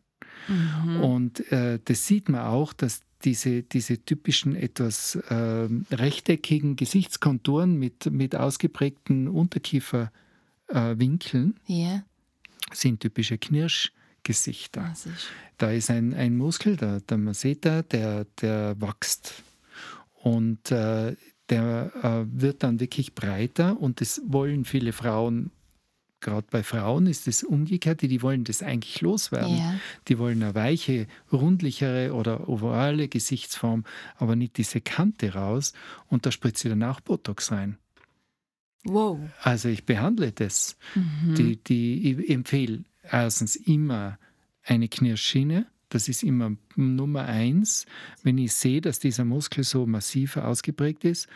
Mhm. 0.48 1.00
Und 1.00 1.52
äh, 1.52 1.78
das 1.84 2.06
sieht 2.06 2.28
man 2.28 2.42
auch, 2.42 2.72
dass 2.72 3.00
diese, 3.24 3.62
diese 3.62 4.04
typischen 4.04 4.54
etwas 4.54 5.16
äh, 5.16 5.68
rechteckigen 5.90 6.76
Gesichtskonturen 6.76 7.78
mit, 7.78 8.10
mit 8.10 8.36
ausgeprägten 8.36 9.28
Unterkieferwinkeln 9.28 11.54
äh, 11.68 11.72
yeah. 11.72 12.04
sind 12.72 13.00
typische 13.00 13.38
Knirschgesichter. 13.38 14.92
Ist 14.92 15.08
da 15.58 15.70
ist 15.70 15.90
ein, 15.90 16.14
ein 16.14 16.36
Muskel, 16.36 16.76
der, 16.76 17.00
der 17.00 17.18
Masseter, 17.18 17.82
der, 17.82 18.26
der 18.40 18.80
wächst. 18.80 19.42
Und 20.22 20.70
äh, 20.70 21.16
der 21.48 21.92
äh, 22.02 22.24
wird 22.28 22.62
dann 22.62 22.80
wirklich 22.80 23.14
breiter 23.14 23.80
und 23.80 24.00
das 24.00 24.20
wollen 24.26 24.64
viele 24.64 24.92
Frauen 24.92 25.50
gerade 26.20 26.46
bei 26.50 26.62
Frauen 26.62 27.06
ist 27.06 27.28
es 27.28 27.42
umgekehrt, 27.42 28.02
die, 28.02 28.08
die 28.08 28.22
wollen 28.22 28.44
das 28.44 28.62
eigentlich 28.62 29.00
loswerden. 29.00 29.56
Ja. 29.56 29.78
Die 30.08 30.18
wollen 30.18 30.42
eine 30.42 30.54
weiche, 30.54 31.06
rundlichere 31.32 32.14
oder 32.14 32.48
ovale 32.48 33.08
Gesichtsform, 33.08 33.84
aber 34.16 34.36
nicht 34.36 34.56
diese 34.56 34.80
Kante 34.80 35.34
raus. 35.34 35.72
Und 36.08 36.26
da 36.26 36.30
spritze 36.30 36.68
ich 36.68 36.72
dann 36.72 36.82
auch 36.82 37.00
Botox 37.00 37.52
rein. 37.52 37.78
Wow. 38.84 39.18
Also 39.42 39.68
ich 39.68 39.84
behandle 39.84 40.32
das. 40.32 40.76
Mhm. 40.94 41.34
Die, 41.34 41.56
die, 41.56 42.12
ich 42.12 42.30
empfehle 42.30 42.84
erstens 43.02 43.56
immer 43.56 44.18
eine 44.62 44.88
Knirschschiene. 44.88 45.66
Das 45.88 46.08
ist 46.08 46.22
immer 46.22 46.56
Nummer 46.74 47.24
eins. 47.24 47.86
Wenn 48.22 48.38
ich 48.38 48.52
sehe, 48.52 48.80
dass 48.80 48.98
dieser 48.98 49.24
Muskel 49.24 49.64
so 49.64 49.86
massiv 49.86 50.36
ausgeprägt 50.36 51.04
ist, 51.04 51.28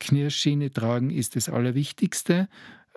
Knirschschiene 0.00 0.72
tragen 0.72 1.10
ist 1.10 1.36
das 1.36 1.48
Allerwichtigste 1.48 2.48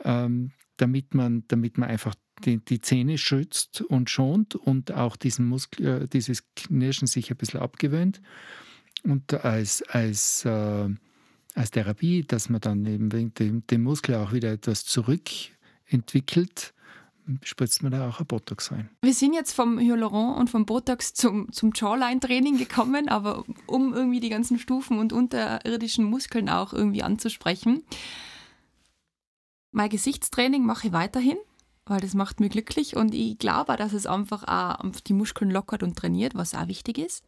ähm, 0.03 0.51
damit, 0.77 1.13
man, 1.13 1.43
damit 1.47 1.77
man 1.77 1.89
einfach 1.89 2.15
die, 2.43 2.57
die, 2.57 2.81
Zähne 2.81 3.17
schützt 3.17 3.81
und 3.81 4.09
schont 4.09 4.55
und 4.55 4.91
auch 4.91 5.15
diesen 5.15 5.47
Muskel, 5.47 6.03
äh, 6.03 6.07
dieses 6.07 6.43
Knirschen 6.55 7.07
sich 7.07 7.29
ein 7.29 7.37
bisschen 7.37 7.59
abgewöhnt. 7.59 8.21
Und 9.03 9.33
als, 9.33 9.83
als 9.83 10.45
äh, 10.45 10.89
als 11.55 11.71
Therapie, 11.71 12.23
dass 12.23 12.49
man 12.49 12.61
dann 12.61 12.85
eben 12.85 13.09
dem, 13.09 13.65
dem 13.67 13.83
Muskel 13.83 14.15
auch 14.15 14.31
wieder 14.33 14.51
etwas 14.51 14.85
zurückentwickelt, 14.85 16.73
spritzt 17.43 17.83
man 17.83 17.91
da 17.91 18.09
auch 18.09 18.19
ein 18.19 18.25
Botox 18.25 18.71
rein. 18.71 18.89
Wir 19.01 19.13
sind 19.13 19.33
jetzt 19.33 19.53
vom 19.53 19.79
Hyaluron 19.79 20.35
und 20.35 20.49
vom 20.49 20.65
Botox 20.65 21.13
zum, 21.13 21.51
zum 21.51 21.71
Jawline-Training 21.73 22.57
gekommen, 22.57 23.09
aber 23.09 23.43
um 23.67 23.93
irgendwie 23.93 24.19
die 24.19 24.29
ganzen 24.29 24.59
Stufen 24.59 24.97
und 24.97 25.13
unterirdischen 25.13 26.05
Muskeln 26.05 26.49
auch 26.49 26.73
irgendwie 26.73 27.03
anzusprechen. 27.03 27.83
Mein 29.71 29.89
Gesichtstraining 29.89 30.65
mache 30.65 30.87
ich 30.87 30.93
weiterhin, 30.93 31.37
weil 31.85 32.01
das 32.01 32.13
macht 32.13 32.41
mich 32.41 32.51
glücklich 32.51 32.97
und 32.97 33.13
ich 33.13 33.37
glaube, 33.37 33.77
dass 33.77 33.93
es 33.93 34.05
einfach 34.05 34.43
auch 34.43 34.83
die 35.07 35.13
Muskeln 35.13 35.49
lockert 35.49 35.81
und 35.81 35.97
trainiert, 35.97 36.35
was 36.35 36.53
auch 36.53 36.67
wichtig 36.67 36.97
ist. 36.97 37.23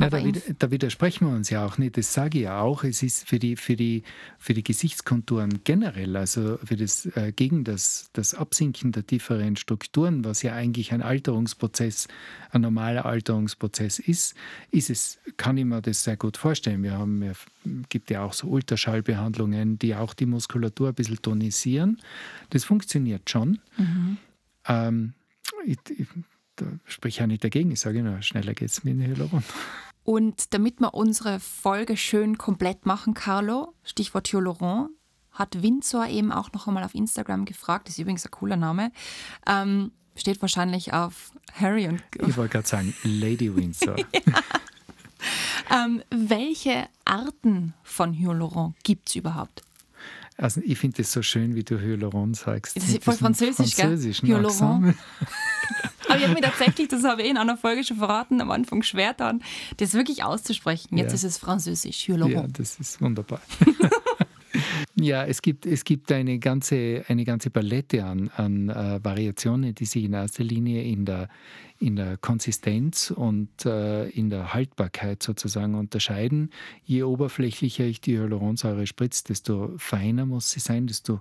Ja, 0.00 0.10
da, 0.10 0.20
da, 0.58 0.70
widersprechen 0.70 1.26
wir 1.26 1.34
uns 1.34 1.50
ja 1.50 1.66
auch 1.66 1.76
nicht. 1.76 1.96
Das 1.96 2.14
sage 2.14 2.38
ich 2.38 2.44
ja 2.44 2.60
auch. 2.60 2.84
Es 2.84 3.02
ist 3.02 3.28
für 3.28 3.40
die, 3.40 3.56
für 3.56 3.74
die, 3.74 4.04
für 4.38 4.54
die 4.54 4.62
Gesichtskonturen 4.62 5.60
generell, 5.64 6.16
also 6.16 6.58
für 6.62 6.76
das, 6.76 7.06
äh, 7.16 7.32
gegen 7.34 7.64
das, 7.64 8.08
das 8.12 8.34
Absinken 8.34 8.92
der 8.92 9.04
tieferen 9.04 9.56
Strukturen, 9.56 10.24
was 10.24 10.42
ja 10.42 10.54
eigentlich 10.54 10.92
ein 10.92 11.02
Alterungsprozess, 11.02 12.06
ein 12.52 12.60
normaler 12.60 13.06
Alterungsprozess 13.06 13.98
ist, 13.98 14.36
ist 14.70 14.88
es, 14.88 15.18
kann 15.36 15.56
ich 15.56 15.64
mir 15.64 15.82
das 15.82 16.04
sehr 16.04 16.16
gut 16.16 16.36
vorstellen. 16.36 16.84
Wir 16.84 16.92
haben, 16.92 17.22
es 17.22 17.38
gibt 17.88 18.10
ja 18.10 18.22
auch 18.22 18.34
so 18.34 18.46
Ultraschallbehandlungen, 18.46 19.80
die 19.80 19.96
auch 19.96 20.14
die 20.14 20.26
Muskulatur 20.26 20.88
ein 20.88 20.94
bisschen 20.94 21.20
tonisieren. 21.20 22.00
Das 22.50 22.62
funktioniert 22.62 23.28
schon. 23.28 23.58
Mhm. 23.76 24.18
Ähm, 24.66 25.12
ich, 25.66 25.78
ich, 25.90 26.06
da 26.54 26.66
spreche 26.84 27.14
ich 27.14 27.18
ja 27.18 27.26
nicht 27.26 27.42
dagegen. 27.42 27.70
Ich 27.72 27.80
sage 27.80 28.02
nur, 28.02 28.22
schneller 28.22 28.54
geht 28.54 28.70
es 28.70 28.84
mit 28.84 28.94
dem 28.94 29.02
Hyaluron. 29.02 29.42
Und 30.08 30.54
damit 30.54 30.80
wir 30.80 30.94
unsere 30.94 31.38
Folge 31.38 31.98
schön 31.98 32.38
komplett 32.38 32.86
machen, 32.86 33.12
Carlo, 33.12 33.74
Stichwort 33.84 34.28
Hyaluron, 34.28 34.88
hat 35.32 35.62
Windsor 35.62 36.06
eben 36.06 36.32
auch 36.32 36.50
noch 36.54 36.66
einmal 36.66 36.82
auf 36.82 36.94
Instagram 36.94 37.44
gefragt, 37.44 37.86
das 37.88 37.96
ist 37.96 37.98
übrigens 37.98 38.24
ein 38.24 38.30
cooler 38.30 38.56
Name, 38.56 38.90
ähm, 39.46 39.92
steht 40.16 40.40
wahrscheinlich 40.40 40.94
auf 40.94 41.32
Harry 41.52 41.88
und... 41.88 42.02
Ich 42.26 42.38
wollte 42.38 42.52
gerade 42.52 42.66
sagen, 42.66 42.94
Lady 43.04 43.54
Windsor. 43.54 43.96
ja. 45.68 45.84
ähm, 45.84 46.02
welche 46.08 46.88
Arten 47.04 47.74
von 47.82 48.14
Hyaluron 48.14 48.76
gibt 48.84 49.10
es 49.10 49.16
überhaupt? 49.16 49.62
Also 50.38 50.62
ich 50.64 50.78
finde 50.78 51.02
es 51.02 51.12
so 51.12 51.20
schön, 51.20 51.54
wie 51.54 51.64
du 51.64 51.78
Hyaluron 51.78 52.32
sagst. 52.32 52.78
Das 52.78 52.88
ist 52.88 53.04
voll 53.04 53.16
französisch, 53.16 53.74
französisch 53.74 54.22
gell? 54.22 54.36
Hyaluron. 54.36 54.94
Ich 56.18 56.24
habe 56.24 56.34
mir 56.34 56.40
tatsächlich, 56.40 56.88
das 56.88 57.04
habe 57.04 57.22
ich 57.22 57.30
in 57.30 57.36
einer 57.36 57.56
Folge 57.56 57.84
schon 57.84 57.98
verraten, 57.98 58.40
am 58.40 58.50
Anfang 58.50 58.82
schwer 58.82 59.14
dann, 59.14 59.42
das 59.76 59.94
wirklich 59.94 60.24
auszusprechen. 60.24 60.96
Jetzt 60.98 61.10
ja. 61.10 61.14
ist 61.14 61.24
es 61.24 61.38
französisch. 61.38 62.08
Ja, 62.08 62.46
das 62.48 62.78
ist 62.78 63.00
wunderbar. 63.00 63.40
ja, 64.96 65.24
es 65.24 65.42
gibt, 65.42 65.66
es 65.66 65.84
gibt 65.84 66.10
eine, 66.12 66.38
ganze, 66.38 67.04
eine 67.08 67.24
ganze 67.24 67.50
Palette 67.50 68.04
an, 68.04 68.30
an 68.36 68.68
äh, 68.68 69.02
Variationen, 69.02 69.74
die 69.74 69.84
sich 69.84 70.04
in 70.04 70.12
erster 70.12 70.44
Linie 70.44 70.82
in 70.82 71.04
der, 71.04 71.28
in 71.78 71.96
der 71.96 72.16
Konsistenz 72.16 73.10
und 73.10 73.64
äh, 73.64 74.08
in 74.08 74.30
der 74.30 74.52
Haltbarkeit 74.52 75.22
sozusagen 75.22 75.74
unterscheiden. 75.74 76.50
Je 76.84 77.04
oberflächlicher 77.04 77.84
ich 77.84 78.00
die 78.00 78.18
Hyaluronsäure 78.18 78.86
spritze, 78.86 79.24
desto 79.24 79.72
feiner 79.76 80.26
muss 80.26 80.50
sie 80.50 80.60
sein, 80.60 80.86
desto 80.86 81.20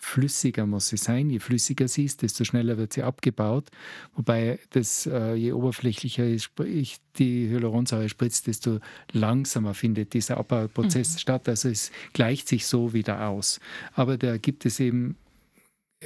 flüssiger 0.00 0.66
muss 0.66 0.88
sie 0.88 0.96
sein. 0.96 1.30
Je 1.30 1.38
flüssiger 1.38 1.88
sie 1.88 2.04
ist, 2.04 2.22
desto 2.22 2.44
schneller 2.44 2.76
wird 2.76 2.92
sie 2.92 3.02
abgebaut. 3.02 3.68
Wobei 4.14 4.58
das, 4.70 5.06
äh, 5.06 5.34
je 5.34 5.52
oberflächlicher 5.52 6.26
ich 6.26 6.96
die 7.18 7.48
Hyaluronsäure 7.48 8.08
spritze, 8.08 8.44
desto 8.44 8.80
langsamer 9.12 9.74
findet 9.74 10.14
dieser 10.14 10.38
Abbauprozess 10.38 11.14
mhm. 11.14 11.18
statt. 11.18 11.48
Also 11.48 11.68
es 11.68 11.92
gleicht 12.12 12.48
sich 12.48 12.66
so 12.66 12.92
wieder 12.92 13.28
aus. 13.28 13.60
Aber 13.94 14.16
da 14.16 14.38
gibt 14.38 14.66
es 14.66 14.80
eben 14.80 15.16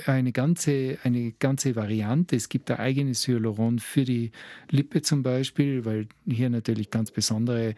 eine 0.06 0.32
ganze, 0.32 0.98
eine 1.02 1.32
ganze 1.32 1.76
Variante. 1.76 2.36
Es 2.36 2.48
gibt 2.48 2.70
ein 2.70 2.78
eigenes 2.78 3.26
Hyaluron 3.26 3.78
für 3.78 4.04
die 4.04 4.32
Lippe 4.70 5.02
zum 5.02 5.22
Beispiel, 5.22 5.84
weil 5.84 6.08
hier 6.26 6.50
natürlich 6.50 6.90
ganz 6.90 7.10
besondere 7.10 7.74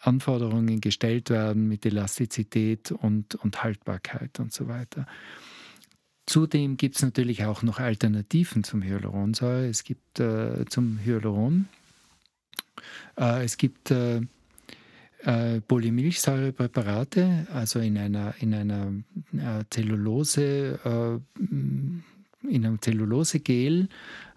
Anforderungen 0.00 0.80
gestellt 0.80 1.30
werden 1.30 1.68
mit 1.68 1.84
Elastizität 1.84 2.92
und, 2.92 3.34
und 3.36 3.62
Haltbarkeit 3.62 4.38
und 4.40 4.52
so 4.52 4.68
weiter. 4.68 5.06
Zudem 6.26 6.76
gibt 6.76 6.96
es 6.96 7.02
natürlich 7.02 7.44
auch 7.44 7.62
noch 7.62 7.80
Alternativen 7.80 8.62
zum 8.62 8.82
Hyaluronsäure. 8.82 9.66
Es 9.66 9.82
gibt 9.82 10.20
äh, 10.20 10.64
zum 10.68 10.98
Hyaluron, 10.98 11.68
äh, 13.18 13.44
es 13.44 13.56
gibt 13.56 13.90
äh, 13.90 14.20
äh, 15.28 15.60
Polymilchsäurepräparate, 15.60 17.46
also 17.52 17.80
in 17.80 17.98
einer, 17.98 18.34
in 18.40 18.54
einer 18.54 18.92
äh, 19.32 19.64
Zellulose, 19.68 20.78
äh, 20.82 21.44
in 22.48 22.64
einem 22.64 22.80
Zellulosegel, 22.80 23.88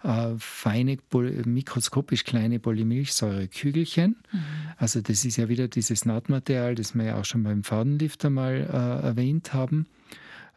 äh, 0.02 0.28
feine, 0.36 0.98
mikroskopisch 1.46 2.24
kleine 2.24 2.58
Polymilchsäurekügelchen. 2.58 4.16
Mhm. 4.30 4.40
Also 4.76 5.00
das 5.00 5.24
ist 5.24 5.38
ja 5.38 5.48
wieder 5.48 5.68
dieses 5.68 6.04
Nahtmaterial, 6.04 6.74
das 6.74 6.94
wir 6.94 7.04
ja 7.04 7.18
auch 7.18 7.24
schon 7.24 7.42
beim 7.42 7.64
Fadenlifter 7.64 8.28
mal 8.28 8.54
äh, 8.54 9.06
erwähnt 9.06 9.54
haben. 9.54 9.86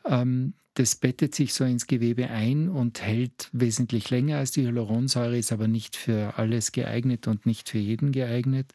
Ähm, 0.05 0.53
das 0.73 0.95
bettet 0.95 1.33
sich 1.33 1.53
so 1.53 1.63
ins 1.63 1.87
Gewebe 1.87 2.29
ein 2.29 2.67
und 2.67 3.01
hält 3.01 3.47
wesentlich 3.53 4.09
länger 4.09 4.39
als 4.39 4.51
die 4.51 4.63
Hyaluronsäure, 4.63 5.37
ist 5.37 5.53
aber 5.53 5.69
nicht 5.69 5.95
für 5.95 6.37
alles 6.37 6.73
geeignet 6.73 7.27
und 7.27 7.45
nicht 7.45 7.69
für 7.69 7.77
jeden 7.77 8.11
geeignet. 8.11 8.73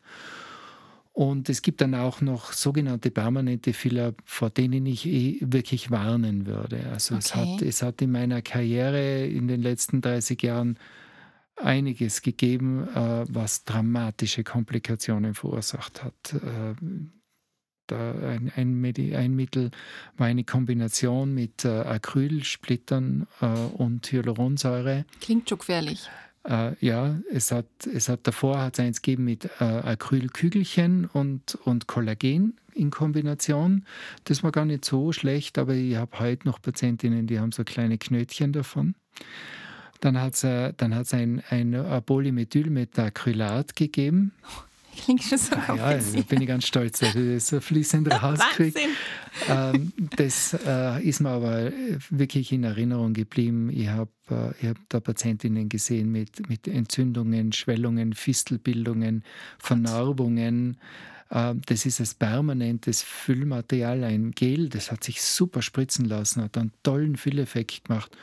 Und 1.12 1.48
es 1.48 1.62
gibt 1.62 1.80
dann 1.80 1.94
auch 1.94 2.20
noch 2.20 2.52
sogenannte 2.52 3.10
permanente 3.10 3.72
Filler, 3.72 4.14
vor 4.24 4.48
denen 4.48 4.86
ich 4.86 5.06
eh 5.06 5.38
wirklich 5.40 5.90
warnen 5.90 6.46
würde. 6.46 6.86
Also 6.92 7.16
okay. 7.16 7.24
es, 7.24 7.34
hat, 7.34 7.62
es 7.62 7.82
hat 7.82 8.02
in 8.02 8.12
meiner 8.12 8.42
Karriere 8.42 9.26
in 9.26 9.48
den 9.48 9.60
letzten 9.60 10.00
30 10.00 10.40
Jahren 10.42 10.78
einiges 11.56 12.22
gegeben, 12.22 12.88
äh, 12.94 13.24
was 13.28 13.64
dramatische 13.64 14.44
Komplikationen 14.44 15.34
verursacht 15.34 16.02
hat. 16.02 16.34
Äh, 16.34 16.74
ein, 17.92 18.52
ein, 18.54 18.84
ein, 19.16 19.34
Mittel 19.34 19.72
war 20.16 20.28
eine 20.28 20.44
Kombination 20.44 21.34
mit 21.34 21.64
äh, 21.64 21.68
Acrylsplittern 21.68 23.26
und 23.74 24.06
Hyaluronsäure. 24.12 25.06
Klingt 25.20 25.48
schon 25.48 25.58
gefährlich. 25.58 26.08
Äh, 26.44 26.74
ja, 26.84 27.18
es 27.30 27.52
hat, 27.52 27.66
es 27.92 28.08
hat 28.08 28.26
davor 28.26 28.60
hat 28.60 28.78
es 28.78 28.84
eins 28.84 29.02
gegeben 29.02 29.24
mit 29.24 29.44
äh, 29.60 29.64
Acrylkügelchen 29.64 31.06
und, 31.06 31.54
und 31.64 31.86
Kollagen 31.86 32.58
in 32.72 32.90
Kombination. 32.90 33.84
Das 34.24 34.42
war 34.42 34.52
gar 34.52 34.64
nicht 34.64 34.84
so 34.84 35.12
schlecht, 35.12 35.58
aber 35.58 35.74
ich 35.74 35.96
habe 35.96 36.18
heute 36.18 36.48
noch 36.48 36.62
Patientinnen, 36.62 37.26
die 37.26 37.38
haben 37.38 37.52
so 37.52 37.64
kleine 37.64 37.98
Knötchen 37.98 38.52
davon. 38.52 38.94
Dann 40.00 40.18
hat 40.18 40.34
es 40.34 40.44
äh, 40.44 40.72
dann 40.76 40.94
hat's 40.94 41.12
ein, 41.12 41.42
ein 41.50 42.02
Polymethylmetacrylat 42.06 43.76
gegeben. 43.76 44.32
Klingt 45.04 45.22
schon 45.22 45.38
so 45.38 45.54
ah, 45.54 45.74
Ja, 45.76 45.98
da 45.98 46.20
bin 46.22 46.40
ich 46.42 46.48
ganz 46.48 46.66
stolz, 46.66 47.00
das 47.00 47.46
so 47.46 47.60
fließend 47.60 48.10
rauskriege. 48.10 48.80
Ähm, 49.48 49.92
das 50.16 50.58
äh, 50.66 51.02
ist 51.08 51.20
mir 51.20 51.30
aber 51.30 51.72
wirklich 52.10 52.50
in 52.50 52.64
Erinnerung 52.64 53.14
geblieben. 53.14 53.70
Ich 53.70 53.86
habe 53.88 54.10
äh, 54.28 54.66
hab 54.66 54.76
da 54.88 54.98
Patientinnen 54.98 55.68
gesehen 55.68 56.10
mit, 56.10 56.48
mit 56.48 56.66
Entzündungen, 56.66 57.52
Schwellungen, 57.52 58.12
Fistelbildungen, 58.12 59.22
Vernarbungen. 59.60 60.78
Äh, 61.30 61.54
das 61.66 61.86
ist 61.86 62.00
ein 62.00 62.08
permanentes 62.18 63.02
Füllmaterial, 63.02 64.02
ein 64.02 64.32
Gel, 64.32 64.68
das 64.68 64.90
hat 64.90 65.04
sich 65.04 65.22
super 65.22 65.62
spritzen 65.62 66.06
lassen, 66.06 66.42
hat 66.42 66.58
einen 66.58 66.72
tollen 66.82 67.16
Fülleffekt 67.16 67.84
gemacht 67.84 68.16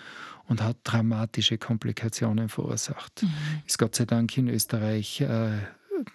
und 0.48 0.62
hat 0.62 0.78
dramatische 0.84 1.58
Komplikationen 1.58 2.50
verursacht. 2.50 3.24
Mhm. 3.24 3.30
Ist 3.66 3.80
Gott 3.80 3.96
sei 3.96 4.06
Dank 4.06 4.38
in 4.38 4.50
Österreich 4.50 5.22
äh, 5.22 5.58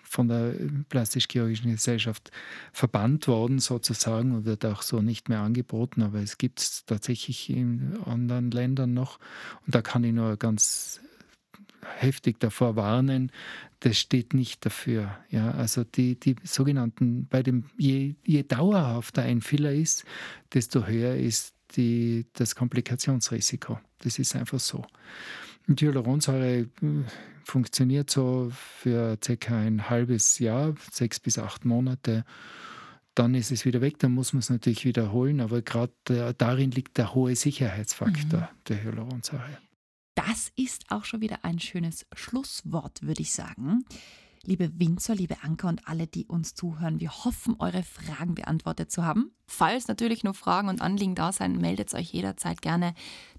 von 0.03 0.29
der 0.29 0.55
Plastisch-Chirurgischen 0.89 1.71
Gesellschaft 1.71 2.31
verbannt 2.73 3.29
worden 3.29 3.59
sozusagen 3.59 4.33
und 4.33 4.45
wird 4.45 4.65
auch 4.65 4.83
so 4.83 5.01
nicht 5.01 5.29
mehr 5.29 5.41
angeboten, 5.41 6.03
aber 6.03 6.21
es 6.21 6.39
gibt 6.39 6.61
es 6.61 6.85
tatsächlich 6.85 7.51
in 7.51 7.99
anderen 8.05 8.51
Ländern 8.51 8.95
noch 8.95 9.19
und 9.67 9.75
da 9.75 9.83
kann 9.83 10.05
ich 10.05 10.13
nur 10.13 10.37
ganz 10.37 11.01
heftig 11.97 12.39
davor 12.39 12.77
warnen, 12.77 13.31
das 13.81 13.99
steht 13.99 14.35
nicht 14.35 14.65
dafür. 14.65 15.19
Ja, 15.31 15.51
also 15.53 15.85
die, 15.85 16.19
die 16.19 16.37
sogenannten, 16.45 17.27
bei 17.27 17.43
dem, 17.43 17.65
je, 17.77 18.15
je 18.25 18.45
dauerhafter 18.45 19.23
ein 19.23 19.41
Filler 19.41 19.73
ist, 19.73 20.05
desto 20.55 20.87
höher 20.87 21.17
ist 21.17 21.55
die, 21.77 22.27
das 22.35 22.55
Komplikationsrisiko. 22.55 23.81
Das 23.99 24.19
ist 24.19 24.37
einfach 24.37 24.61
so. 24.61 24.85
Und 25.67 25.81
Hyaluronsäure 25.81 26.59
äh, 26.59 26.69
funktioniert 27.45 28.11
so 28.11 28.51
für 28.53 29.19
circa 29.23 29.59
ein 29.59 29.91
halbes 29.91 30.39
Jahr, 30.39 30.75
sechs 30.91 31.21
bis 31.21 31.39
acht 31.39 31.65
Monate. 31.65 32.25
Dann 33.15 33.35
ist 33.35 33.53
es 33.53 33.65
wieder 33.65 33.81
weg, 33.81 33.99
dann 33.99 34.13
muss 34.13 34.33
man 34.33 34.41
es 34.41 34.51
natürlich 34.51 34.85
wiederholen, 34.85 35.41
aber 35.41 35.61
gerade 35.61 35.93
darin 36.39 36.71
liegt 36.71 36.97
der 36.97 37.15
hohe 37.15 37.37
Sicherheitsfaktor 37.37 38.41
mhm. 38.41 38.65
der 38.69 38.83
Hyaluronsäure. 38.83 39.59
Das 40.15 40.53
ist 40.57 40.91
auch 40.91 41.05
schon 41.05 41.21
wieder 41.21 41.45
ein 41.45 41.59
schönes 41.59 42.07
Schlusswort, 42.15 43.03
würde 43.03 43.23
ich 43.23 43.33
sagen. 43.33 43.85
Liebe 44.45 44.73
Winzer, 44.77 45.15
liebe 45.15 45.37
Anker 45.45 45.69
und 45.69 45.87
alle, 45.87 46.09
die 46.09 46.27
uns 46.27 46.57
zuhören, 46.57 46.99
wir 46.99 47.11
hoffen, 47.25 47.55
eure 47.61 47.85
Fragen 47.85 48.35
beantwortet 48.35 48.91
zu 48.91 49.05
haben. 49.05 49.31
Falls 49.47 49.87
natürlich 49.87 50.25
noch 50.25 50.35
Fragen 50.35 50.69
und 50.69 50.83
Anliegen 50.83 51.15
da 51.15 51.31
sein, 51.31 51.59
meldet 51.59 51.95
euch 51.95 52.13
jederzeit 52.13 52.61
gerne. 52.61 52.95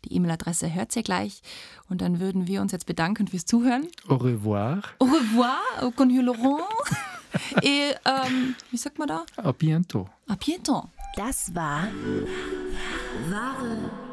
Die 0.06 0.14
E-Mail-Adresse 0.14 0.74
hört 0.74 0.96
ihr 0.96 1.04
gleich. 1.04 1.42
Und 1.90 2.00
dann 2.00 2.22
würden 2.22 2.48
wir 2.48 2.62
uns 2.62 2.72
jetzt 2.72 2.86
bedanken 2.86 3.28
fürs 3.28 3.46
Zuhören. 3.46 3.88
Au 4.08 4.16
revoir. 4.16 4.82
Au 5.00 5.06
revoir, 5.06 5.60
au 5.82 5.92
connu 5.92 6.22
Laurent. 6.22 6.62
Et, 7.62 8.00
ähm, 8.06 8.56
wie 8.72 8.78
sagt 8.78 8.98
man 8.98 9.10
da? 9.10 9.26
A 9.36 9.52
bientôt. 9.52 10.08
A 10.28 10.36
bientôt. 10.36 10.88
Das 11.18 11.54
war 11.54 11.90
wahre 13.30 14.13